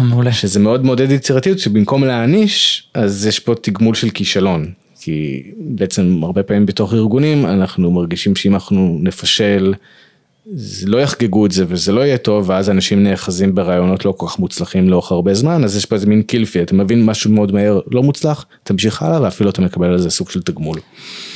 [0.00, 0.32] מעולה.
[0.32, 4.72] שזה מאוד מעודד יצירתיות שבמקום להעניש אז יש פה תגמול של כישלון.
[5.00, 9.74] כי בעצם הרבה פעמים בתוך ארגונים אנחנו מרגישים שאם אנחנו נפשל
[10.86, 14.38] לא יחגגו את זה וזה לא יהיה טוב ואז אנשים נאחזים ברעיונות לא כל כך
[14.38, 17.80] מוצלחים לאורך הרבה זמן אז יש פה איזה מין קילפי אתה מבין משהו מאוד מהר
[17.90, 20.78] לא מוצלח תמשיך הלאה ואפילו אתה מקבל על זה סוג של תגמול.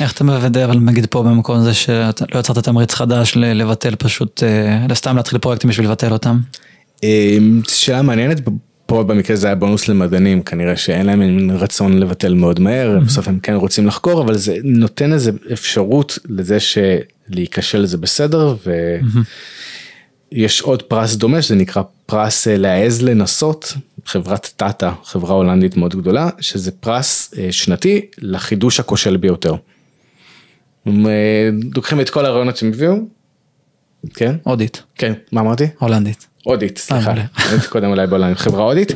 [0.00, 4.42] איך אתה מוודא אבל נגיד פה במקום הזה שאתה לא יצרת תמריץ חדש לבטל פשוט
[4.42, 6.38] אה, סתם להתחיל פרויקטים בשביל לבטל אותם.
[7.04, 8.40] אה, שאלה מעניינת
[8.88, 13.38] פה במקרה זה היה בונוס למדענים כנראה שאין להם רצון לבטל מאוד מהר בסוף הם
[13.40, 16.78] כן רוצים לחקור אבל זה נותן איזה אפשרות לזה ש...
[17.28, 18.56] להיכשל זה בסדר
[20.32, 23.74] ויש עוד פרס דומה שזה נקרא פרס אה, להעז לנסות
[24.06, 29.54] חברת טאטה חברה הולנדית מאוד גדולה שזה פרס אה, שנתי לחידוש הכושל ביותר.
[30.86, 32.94] אה, לוקחים את כל הרעיונות שהם הביאו.
[34.14, 34.36] כן?
[34.42, 34.82] הודית.
[34.94, 35.64] כן, מה אמרתי?
[35.78, 36.27] הולנדית.
[36.44, 37.14] הודית, סליחה,
[37.68, 38.92] קודם אולי בעולם חברה הודית.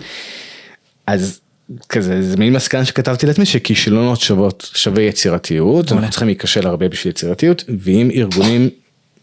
[1.07, 1.40] אז
[1.88, 7.11] כזה זה מין מסקנה שכתבתי לעצמי שכישלונות שוות שווה יצירתיות אנחנו צריכים להיכשל הרבה בשביל
[7.11, 8.68] יצירתיות ואם ארגונים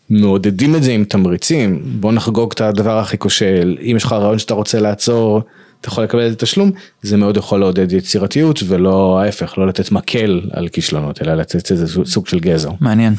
[0.10, 4.40] מעודדים את זה עם תמריצים בוא נחגוג את הדבר הכי כושל אם יש לך רעיון
[4.40, 5.42] שאתה רוצה לעצור
[5.82, 10.42] אתה יכול לקבל איזה תשלום זה מאוד יכול לעודד יצירתיות ולא ההפך לא לתת מקל
[10.52, 12.72] על כישלונות אלא לתת איזה סוג של גזר.
[12.80, 13.14] מעניין.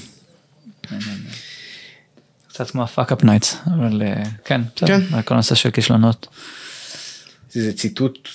[2.60, 5.00] קצת כמו ה Fuckup Nights אבל אה, כן, כן.
[5.24, 6.26] כל הנושא של כישלונות.
[7.50, 8.28] זה ציטוט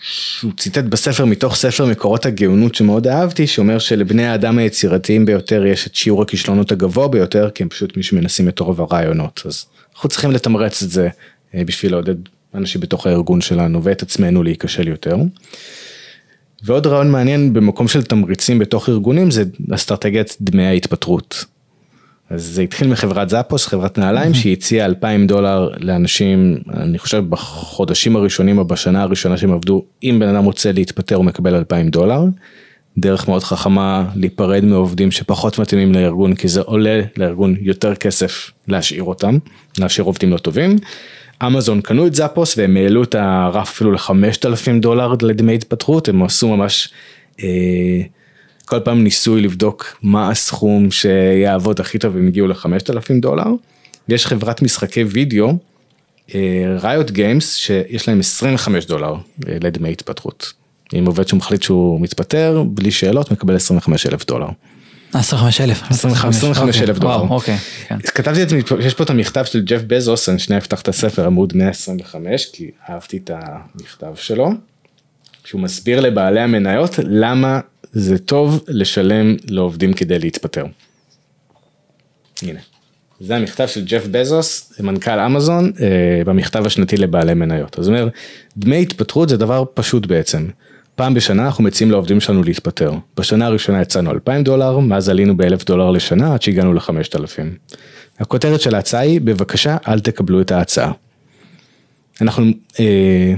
[0.00, 5.86] שהוא ציטט בספר מתוך ספר מקורות הגאונות שמאוד אהבתי שאומר שלבני האדם היצירתיים ביותר יש
[5.86, 10.08] את שיעור הכישלונות הגבוה ביותר כי הם פשוט מי שמנסים את רוב הרעיונות אז אנחנו
[10.08, 11.08] צריכים לתמרץ את זה
[11.54, 12.16] אה, בשביל לעודד
[12.54, 15.16] אנשים בתוך הארגון שלנו ואת עצמנו להיכשל יותר.
[16.62, 21.44] ועוד רעיון מעניין במקום של תמריצים בתוך ארגונים זה אסטרטגיית דמי ההתפטרות.
[22.30, 28.16] אז זה התחיל מחברת זאפוס, חברת נעליים, שהיא הציעה 2,000 דולר לאנשים, אני חושב בחודשים
[28.16, 32.24] הראשונים או בשנה הראשונה שהם עבדו, אם בן אדם רוצה להתפטר הוא מקבל 2,000 דולר.
[32.98, 39.02] דרך מאוד חכמה להיפרד מעובדים שפחות מתאימים לארגון, כי זה עולה לארגון יותר כסף להשאיר
[39.02, 39.38] אותם,
[39.78, 40.76] להשאיר עובדים לא טובים.
[41.46, 46.56] אמזון קנו את זאפוס והם העלו את הרף אפילו ל-5,000 דולר לדמי התפטרות, הם עשו
[46.56, 46.88] ממש...
[47.42, 48.02] אה,
[48.70, 53.46] כל פעם ניסוי לבדוק מה הסכום שיעבוד הכי טוב, הם הגיעו ל-5,000 דולר.
[54.08, 55.52] יש חברת משחקי וידאו,
[56.80, 59.14] ריוט גיימס, שיש להם 25 דולר
[59.48, 60.52] אה, לדמי התפטרות.
[60.98, 64.48] אם עובד שהוא מחליט שהוא מתפטר, בלי שאלות, מקבל 25 אלף דולר.
[65.12, 65.82] 25 אלף.
[65.90, 67.20] 25 אלף דולר.
[67.20, 67.56] אוקיי.
[67.88, 67.98] כן.
[67.98, 71.26] כתבתי את זה, יש פה את המכתב של ג'ף בזוס, אני שנייה אפתח את הספר
[71.26, 74.50] עמוד 125, כי אהבתי את המכתב שלו,
[75.50, 77.60] שהוא מסביר לבעלי המניות למה
[77.92, 80.64] זה טוב לשלם לעובדים כדי להתפטר.
[82.42, 82.60] הנה.
[83.20, 87.78] זה המכתב של ג'ף בזוס, מנכ"ל אמזון, אה, במכתב השנתי לבעלי מניות.
[87.78, 88.08] אז הוא אומר,
[88.56, 90.48] דמי התפטרות זה דבר פשוט בעצם.
[90.94, 92.92] פעם בשנה אנחנו מציעים לעובדים שלנו להתפטר.
[93.16, 97.74] בשנה הראשונה יצאנו 2,000 דולר, מאז עלינו ב-1,000 דולר לשנה עד שהגענו ל-5,000.
[98.18, 100.92] הכותרת של ההצעה היא, בבקשה אל תקבלו את ההצעה.
[102.20, 102.44] אנחנו,
[102.80, 103.34] אה,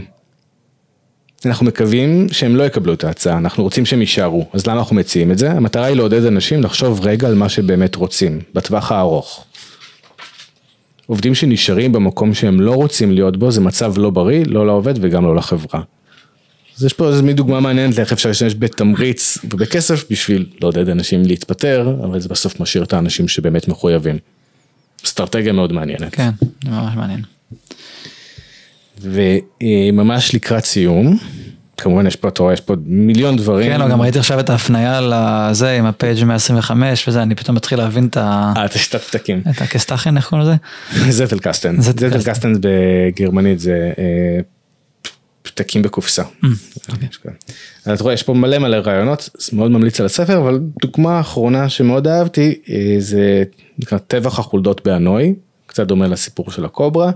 [1.47, 5.31] אנחנו מקווים שהם לא יקבלו את ההצעה, אנחנו רוצים שהם יישארו, אז למה אנחנו מציעים
[5.31, 5.51] את זה?
[5.51, 9.45] המטרה היא לעודד אנשים לחשוב רגע על מה שבאמת רוצים, בטווח הארוך.
[11.07, 15.25] עובדים שנשארים במקום שהם לא רוצים להיות בו, זה מצב לא בריא, לא לעובד וגם
[15.25, 15.83] לא לחברה.
[16.77, 21.23] אז יש פה איזה מין דוגמה מעניינת לאיך אפשר להשתמש בתמריץ ובכסף בשביל לעודד אנשים
[21.23, 24.19] להתפטר, אבל זה בסוף משאיר את האנשים שבאמת מחויבים.
[25.05, 26.15] אסטרטגיה מאוד מעניינת.
[26.15, 26.31] כן,
[26.65, 27.23] זה ממש מעניין.
[29.03, 31.19] וממש לקראת סיום,
[31.77, 33.73] כמובן יש פה, אתה רואה, יש פה מיליון דברים.
[33.73, 37.79] כן, לא, גם ראיתי עכשיו את ההפניה לזה עם הפייג' 125 וזה, אני פתאום מתחיל
[37.79, 38.53] להבין את ה...
[38.57, 39.43] אה, את השיטת פתקים.
[39.51, 40.57] את הקסטחן, איך קוראים לזה?
[41.11, 41.81] זטל קסטן.
[41.81, 44.41] זטל קסטן בגרמנית זה אה,
[45.43, 46.23] פתקים בקופסה.
[46.23, 46.47] Mm,
[46.93, 47.09] אוקיי.
[47.85, 51.69] אז אתה רואה, יש פה מלא מלא רעיונות, מאוד ממליץ על הספר, אבל דוגמה אחרונה
[51.69, 53.43] שמאוד אהבתי, אה, זה
[53.79, 55.35] נקרא טבח החולדות באנוי,
[55.73, 57.11] קצת דומה לסיפור של הקוברה.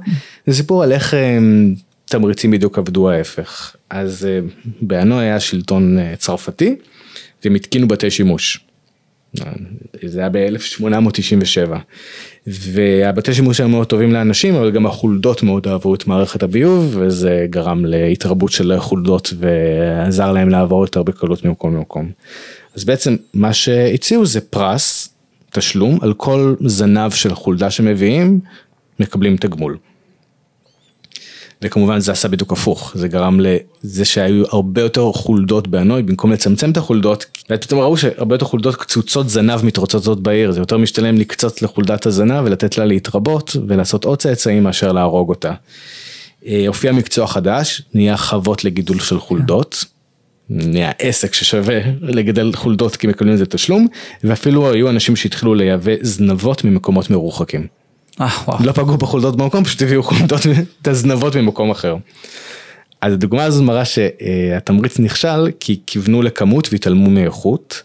[0.47, 1.38] זה סיפור על איך אה,
[2.05, 3.77] תמריצים בדיוק עבדו ההפך.
[3.90, 4.40] אז אה,
[4.81, 6.77] באנוי היה שלטון צרפתי,
[7.45, 8.61] והם התקינו בתי שימוש.
[10.03, 11.71] זה היה ב-1897.
[12.47, 17.47] והבתי שימוש היו מאוד טובים לאנשים, אבל גם החולדות מאוד אהבו את מערכת הביוב, וזה
[17.51, 22.11] גרם להתרבות של חולדות ועזר להם לעבור יותר בקלות ממקום למקום.
[22.75, 25.06] אז בעצם מה שהציעו זה פרס,
[25.51, 28.41] תשלום, על כל זנב של חולדה שמביאים,
[29.01, 29.77] מקבלים תגמול.
[31.63, 36.71] וכמובן זה עשה בדיוק הפוך, זה גרם לזה שהיו הרבה יותר חולדות באנוי, במקום לצמצם
[36.71, 41.63] את החולדות, ופתאום ראו שהרבה יותר חולדות קצוצות זנב מתרוצצות בעיר, זה יותר משתלם לקצוץ
[41.63, 45.53] לחולדת הזנב ולתת לה להתרבות ולעשות עוד צאצאים מאשר להרוג אותה.
[46.47, 49.85] אה, הופיע מקצוע חדש, נהיה חוות לגידול של חולדות.
[50.51, 53.87] נהיה עסק ששווה לגדל חולדות כי מקבלים לזה תשלום,
[54.25, 57.67] ואפילו היו אנשים שהתחילו לייבא זנבות ממקומות מרוחקים.
[58.21, 58.65] אה, וואו.
[58.65, 60.41] לא פגעו בחולדות במקום, פשוט הביאו חולדות,
[60.83, 61.97] את הזנבות ממקום אחר.
[63.01, 67.83] אז הדוגמה הזו מראה שהתמריץ נכשל כי כיוונו לכמות והתעלמו מאיכות.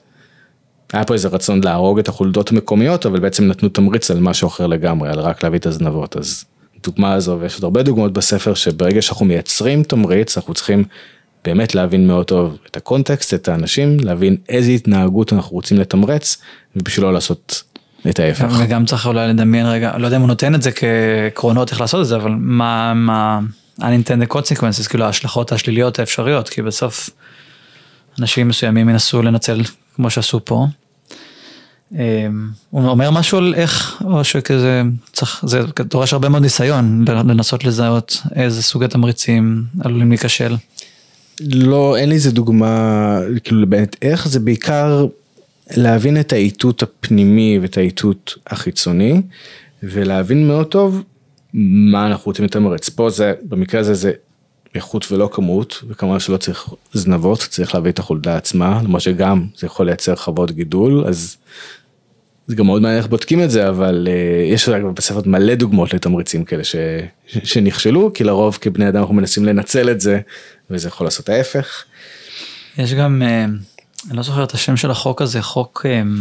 [0.93, 4.67] היה פה איזה רצון להרוג את החולדות המקומיות, אבל בעצם נתנו תמריץ על משהו אחר
[4.67, 6.17] לגמרי, על רק להביא את הזנבות.
[6.17, 6.45] אז
[6.83, 10.83] דוגמה הזו, ויש עוד הרבה דוגמאות בספר, שברגע שאנחנו מייצרים תמריץ, אנחנו צריכים
[11.45, 16.37] באמת להבין מאוד טוב את הקונטקסט, את האנשים, להבין איזה התנהגות אנחנו רוצים לתמרץ,
[16.75, 17.63] ובשביל לא לעשות
[18.09, 18.47] את ההפך.
[18.59, 22.01] וגם צריך אולי לדמיין רגע, לא יודע אם הוא נותן את זה כעקרונות איך לעשות
[22.01, 23.39] את זה, אבל מה, מה,
[23.79, 27.09] unintended consequences, כאילו ההשלכות השליליות האפשריות, כי בסוף
[28.19, 29.61] אנשים מסוימים ינסו לנצל
[29.95, 30.67] כמו שעשו פה.
[31.91, 34.81] אמ, הוא אומר משהו על איך, או שכזה,
[35.13, 40.55] צריך, זה דורש הרבה מאוד ניסיון לנסות לזהות איזה סוגי תמריצים עלולים להיכשל.
[41.49, 45.05] לא, אין לי איזה דוגמה, כאילו באמת איך, זה בעיקר
[45.77, 49.21] להבין את האיתות הפנימי ואת האיתות החיצוני,
[49.83, 51.03] ולהבין מאוד טוב
[51.53, 52.89] מה אנחנו רוצים לתמרץ.
[52.89, 54.11] פה זה, במקרה הזה זה
[54.75, 59.67] איכות ולא כמות, וכמובן שלא צריך זנבות, צריך להביא את החולדה עצמה, למרות שגם זה
[59.67, 61.37] יכול לייצר חוות גידול, אז
[62.47, 66.45] זה גם מאוד מעניין איך בודקים את זה, אבל uh, יש בספר מלא דוגמאות לתמריצים
[66.45, 66.75] כאלה ש,
[67.27, 70.19] ש, שנכשלו, כי לרוב כבני אדם אנחנו מנסים לנצל את זה,
[70.69, 71.83] וזה יכול לעשות ההפך.
[72.77, 76.19] יש גם, uh, אני לא זוכר את השם של החוק הזה, חוק um,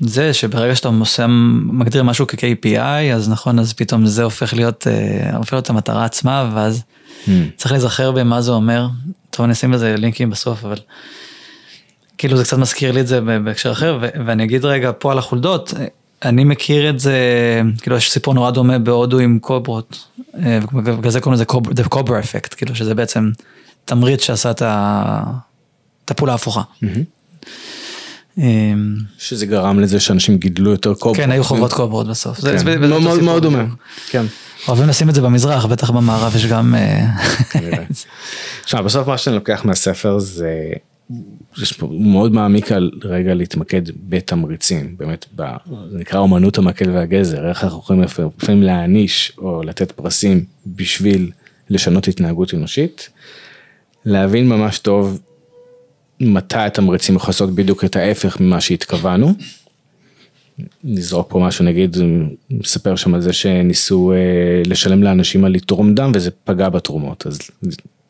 [0.00, 5.36] זה שברגע שאתה עושה, מגדיר משהו כ-KPI, אז נכון, אז פתאום זה הופך להיות, uh,
[5.36, 6.82] הופך להיות המטרה עצמה, ואז
[7.26, 7.30] mm.
[7.56, 8.86] צריך להיזכר במה זה אומר.
[9.30, 10.78] טוב, אני אשים לזה לינקים בסוף, אבל...
[12.22, 15.74] כאילו זה קצת מזכיר לי את זה בהקשר אחר, ואני אגיד רגע פה על החולדות,
[16.24, 17.16] אני מכיר את זה,
[17.80, 20.04] כאילו יש סיפור נורא דומה בהודו עם קוברות,
[20.38, 21.44] אה, ובגלל זה קוראים לזה
[21.82, 23.30] The Cobra Effect, כאילו שזה בעצם
[23.84, 26.62] תמריץ שעשה את הפעולה ההפוכה.
[28.38, 31.16] אמ, שזה גרם לזה שאנשים גידלו יותר קוברות.
[31.16, 32.40] כן, היו חובות קוברות בסוף.
[32.40, 32.80] כן,
[33.24, 33.64] מאוד דומה.
[34.10, 34.24] כן.
[34.68, 36.74] אוהבים לשים את זה במזרח, בטח במערב יש גם...
[38.64, 40.48] עכשיו אה, בסוף מה שאני לוקח מהספר זה
[41.62, 45.42] יש פה מאוד מעמיק על רגע להתמקד בתמריצים, באמת, ב,
[45.90, 51.30] זה נקרא אומנות המקל והגזר, איך אנחנו יכולים לפעמים להעניש או לתת פרסים בשביל
[51.70, 53.08] לשנות התנהגות אנושית,
[54.04, 55.20] להבין ממש טוב
[56.20, 59.34] מתי התמריצים יכולים לעשות בדיוק את ההפך ממה שהתכוונו.
[60.84, 61.96] נזרוק פה משהו נגיד,
[62.50, 67.38] נספר שם על זה שניסו אה, לשלם לאנשים על לתרום דם וזה פגע בתרומות, אז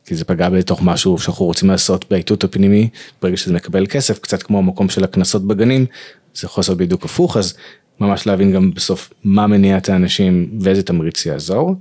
[0.07, 2.89] כי זה פגע בתוך משהו שאנחנו רוצים לעשות באיתות הפנימי,
[3.23, 5.87] ברגע שזה מקבל כסף, קצת כמו המקום של הקנסות בגנים,
[6.35, 7.55] זה יכול לעשות בדיוק הפוך, אז
[8.01, 11.75] ממש להבין גם בסוף מה מניע את האנשים ואיזה תמריץ יעזור.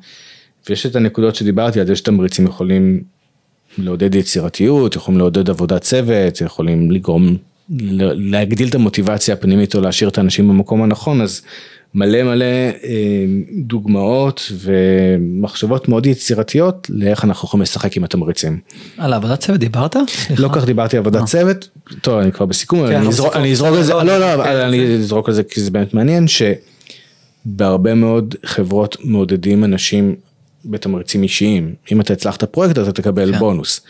[0.69, 3.03] ויש את הנקודות שדיברתי על זה שתמריצים יכולים
[3.77, 7.37] לעודד יצירתיות, יכולים לעודד עבודת צוות, יכולים לגרום,
[7.69, 11.41] להגדיל את המוטיבציה הפנימית או להשאיר את האנשים במקום הנכון, אז
[11.93, 12.45] מלא מלא
[12.83, 13.25] אה,
[13.57, 18.59] דוגמאות ומחשבות מאוד יצירתיות לאיך אנחנו יכולים לשחק עם התמריצים.
[18.97, 19.95] על עבודת צוות דיברת?
[20.37, 21.69] לא כך דיברתי על עבודת צוות,
[22.01, 23.41] טוב אני כבר בסיכום, כן, אני אזרוק- בסיכום.
[23.41, 25.93] אני אזרוק על זה, לא, לא לא, אבל אני אזרוק על זה כי זה באמת
[25.93, 30.15] מעניין, שבהרבה מאוד חברות מעודדים אנשים
[30.65, 33.39] בתמריצים אישיים, אם אתה הצלחת פרויקט אתה תקבל כן.
[33.39, 33.81] בונוס.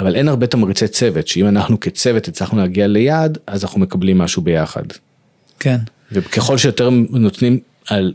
[0.00, 4.42] אבל אין הרבה תמריצי צוות, שאם אנחנו כצוות הצלחנו להגיע ליעד, אז אנחנו מקבלים משהו
[4.42, 4.82] ביחד.
[5.60, 5.78] כן.
[6.12, 8.12] וככל שיותר נותנים על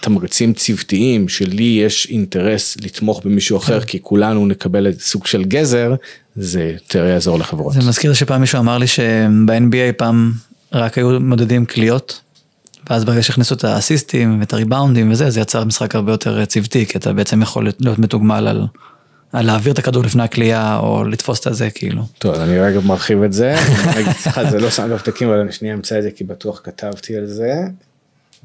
[0.00, 3.86] תמריצים צוותיים, שלי יש אינטרס לתמוך במישהו אחר, כן.
[3.86, 5.94] כי כולנו נקבל סוג של גזר,
[6.36, 7.72] זה יותר יעזור לחברות.
[7.72, 10.32] זה מזכיר שפעם מישהו אמר לי שב-NBA פעם
[10.72, 12.20] רק היו מודדים קליעות,
[12.90, 16.98] ואז ברגע שהכניסו את האסיסטים ואת הריבאונדים וזה, זה יצר משחק הרבה יותר צוותי, כי
[16.98, 18.66] אתה בעצם יכול להיות מתוגמל על,
[19.34, 22.02] על להעביר את הכדור לפני הקליעה, או לתפוס את הזה, כאילו.
[22.18, 23.54] טוב, אני רגע מרחיב את זה.
[24.50, 27.52] זה לא שם בפתקים, אבל אני שנייה אמצא את זה, כי בטוח כתבתי על זה.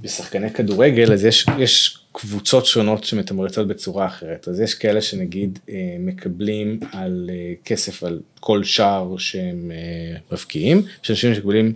[0.01, 4.47] בשחקני כדורגל, אז יש, יש קבוצות שונות שמתמרצות בצורה אחרת.
[4.47, 10.81] אז יש כאלה שנגיד אה, מקבלים על אה, כסף על כל שער שהם אה, מבקיעים,
[11.03, 11.73] יש אנשים שמקבלים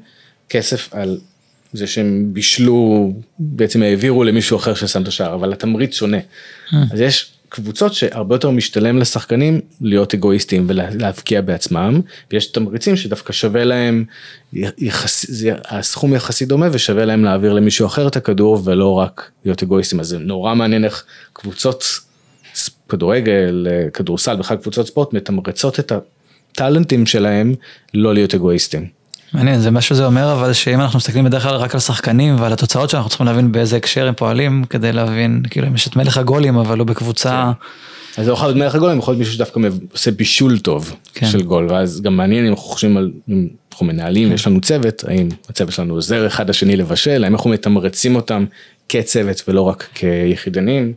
[0.49, 1.20] כסף על
[1.74, 6.18] זה שהם בישלו, בעצם העבירו למישהו אחר ששם את השער, אבל התמריץ שונה.
[6.91, 12.01] אז יש קבוצות שהרבה יותר משתלם לשחקנים להיות אגואיסטים ולהבקיע בעצמם,
[12.32, 14.06] ויש תמריצים שדווקא שווה להם,
[14.54, 19.64] יחס, זה, הסכום יחסית דומה ושווה להם להעביר למישהו אחר את הכדור ולא רק להיות
[19.64, 21.84] אגואיסטים, אז זה נורא מעניין איך קבוצות
[22.89, 27.56] כדורגל, כדורסל, בכלל קבוצות ספורט מתמרצות את הטאלנטים שלהם
[27.93, 29.03] לא להיות אגואיסטים.
[29.34, 32.53] מעניין, זה מה שזה אומר, אבל שאם אנחנו מסתכלים בדרך כלל רק על שחקנים ועל
[32.53, 36.17] התוצאות שאנחנו צריכים להבין באיזה הקשר הם פועלים, כדי להבין, כאילו אם יש את מלך
[36.17, 37.51] הגולים, אבל הוא בקבוצה,
[38.17, 39.59] אז זה יכול להיות מלך הגולים, יכול להיות מישהו שדווקא
[39.93, 41.25] עושה בישול טוב כן.
[41.25, 45.03] של גול, ואז גם מעניין אם אנחנו חושבים על, אם אנחנו מנהלים, יש לנו צוות,
[45.07, 48.45] האם הצוות שלנו עוזר אחד לשני לבשל, האם אנחנו מתמרצים אותם
[48.89, 50.93] כצוות ולא רק כיחידנים,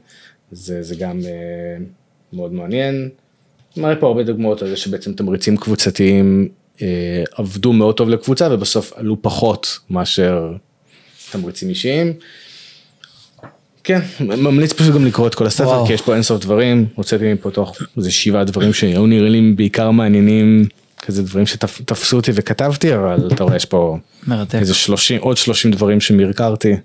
[0.52, 1.84] זה, זה גם אה,
[2.32, 3.08] מאוד מעניין.
[3.76, 6.48] מראה פה הרבה דוגמאות על זה שבעצם תמריצים קבוצתיים
[7.32, 10.52] עבדו מאוד טוב לקבוצה ובסוף עלו פחות מאשר
[11.30, 12.12] תמריצים אישיים.
[13.84, 15.86] כן, ממליץ פשוט גם לקרוא את כל הספר, וואו.
[15.86, 19.90] כי יש פה אינסוף דברים, הוצאתי מפה תוך איזה שבעה דברים שהיו נראים לי בעיקר
[19.90, 20.66] מעניינים,
[21.02, 24.58] כזה דברים שתפסו אותי וכתבתי, אבל אתה רואה יש פה מרתק.
[24.58, 26.76] איזה 30, עוד 30 דברים שמרקרתי.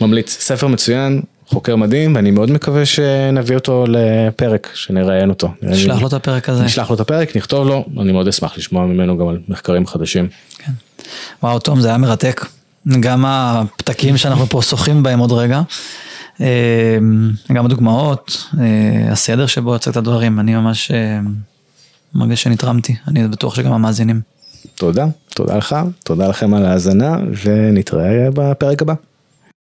[0.00, 5.48] ממליץ, ספר מצוין, חוקר מדהים, ואני מאוד מקווה שנביא אותו לפרק, שנראיין אותו.
[5.62, 6.64] נראה לי- שלח לו את הפרק הזה.
[6.64, 10.28] נשלח לו את הפרק, נכתוב לו, אני מאוד אשמח לשמוע ממנו גם על מחקרים חדשים.
[10.58, 10.72] כן.
[11.42, 12.46] וואו, תום, זה היה מרתק.
[13.00, 15.60] גם הפתקים שאנחנו פה שוחים בהם עוד רגע.
[16.40, 16.98] אה,
[17.52, 18.64] גם הדוגמאות, אה,
[19.12, 21.18] הסדר שבו הצגת הדברים, אני ממש אה,
[22.14, 24.20] מרגיש שנתרמתי, אני בטוח שגם המאזינים.
[24.74, 28.94] תודה, תודה לך, תודה לכם על ההאזנה, ונתראה בפרק הבא.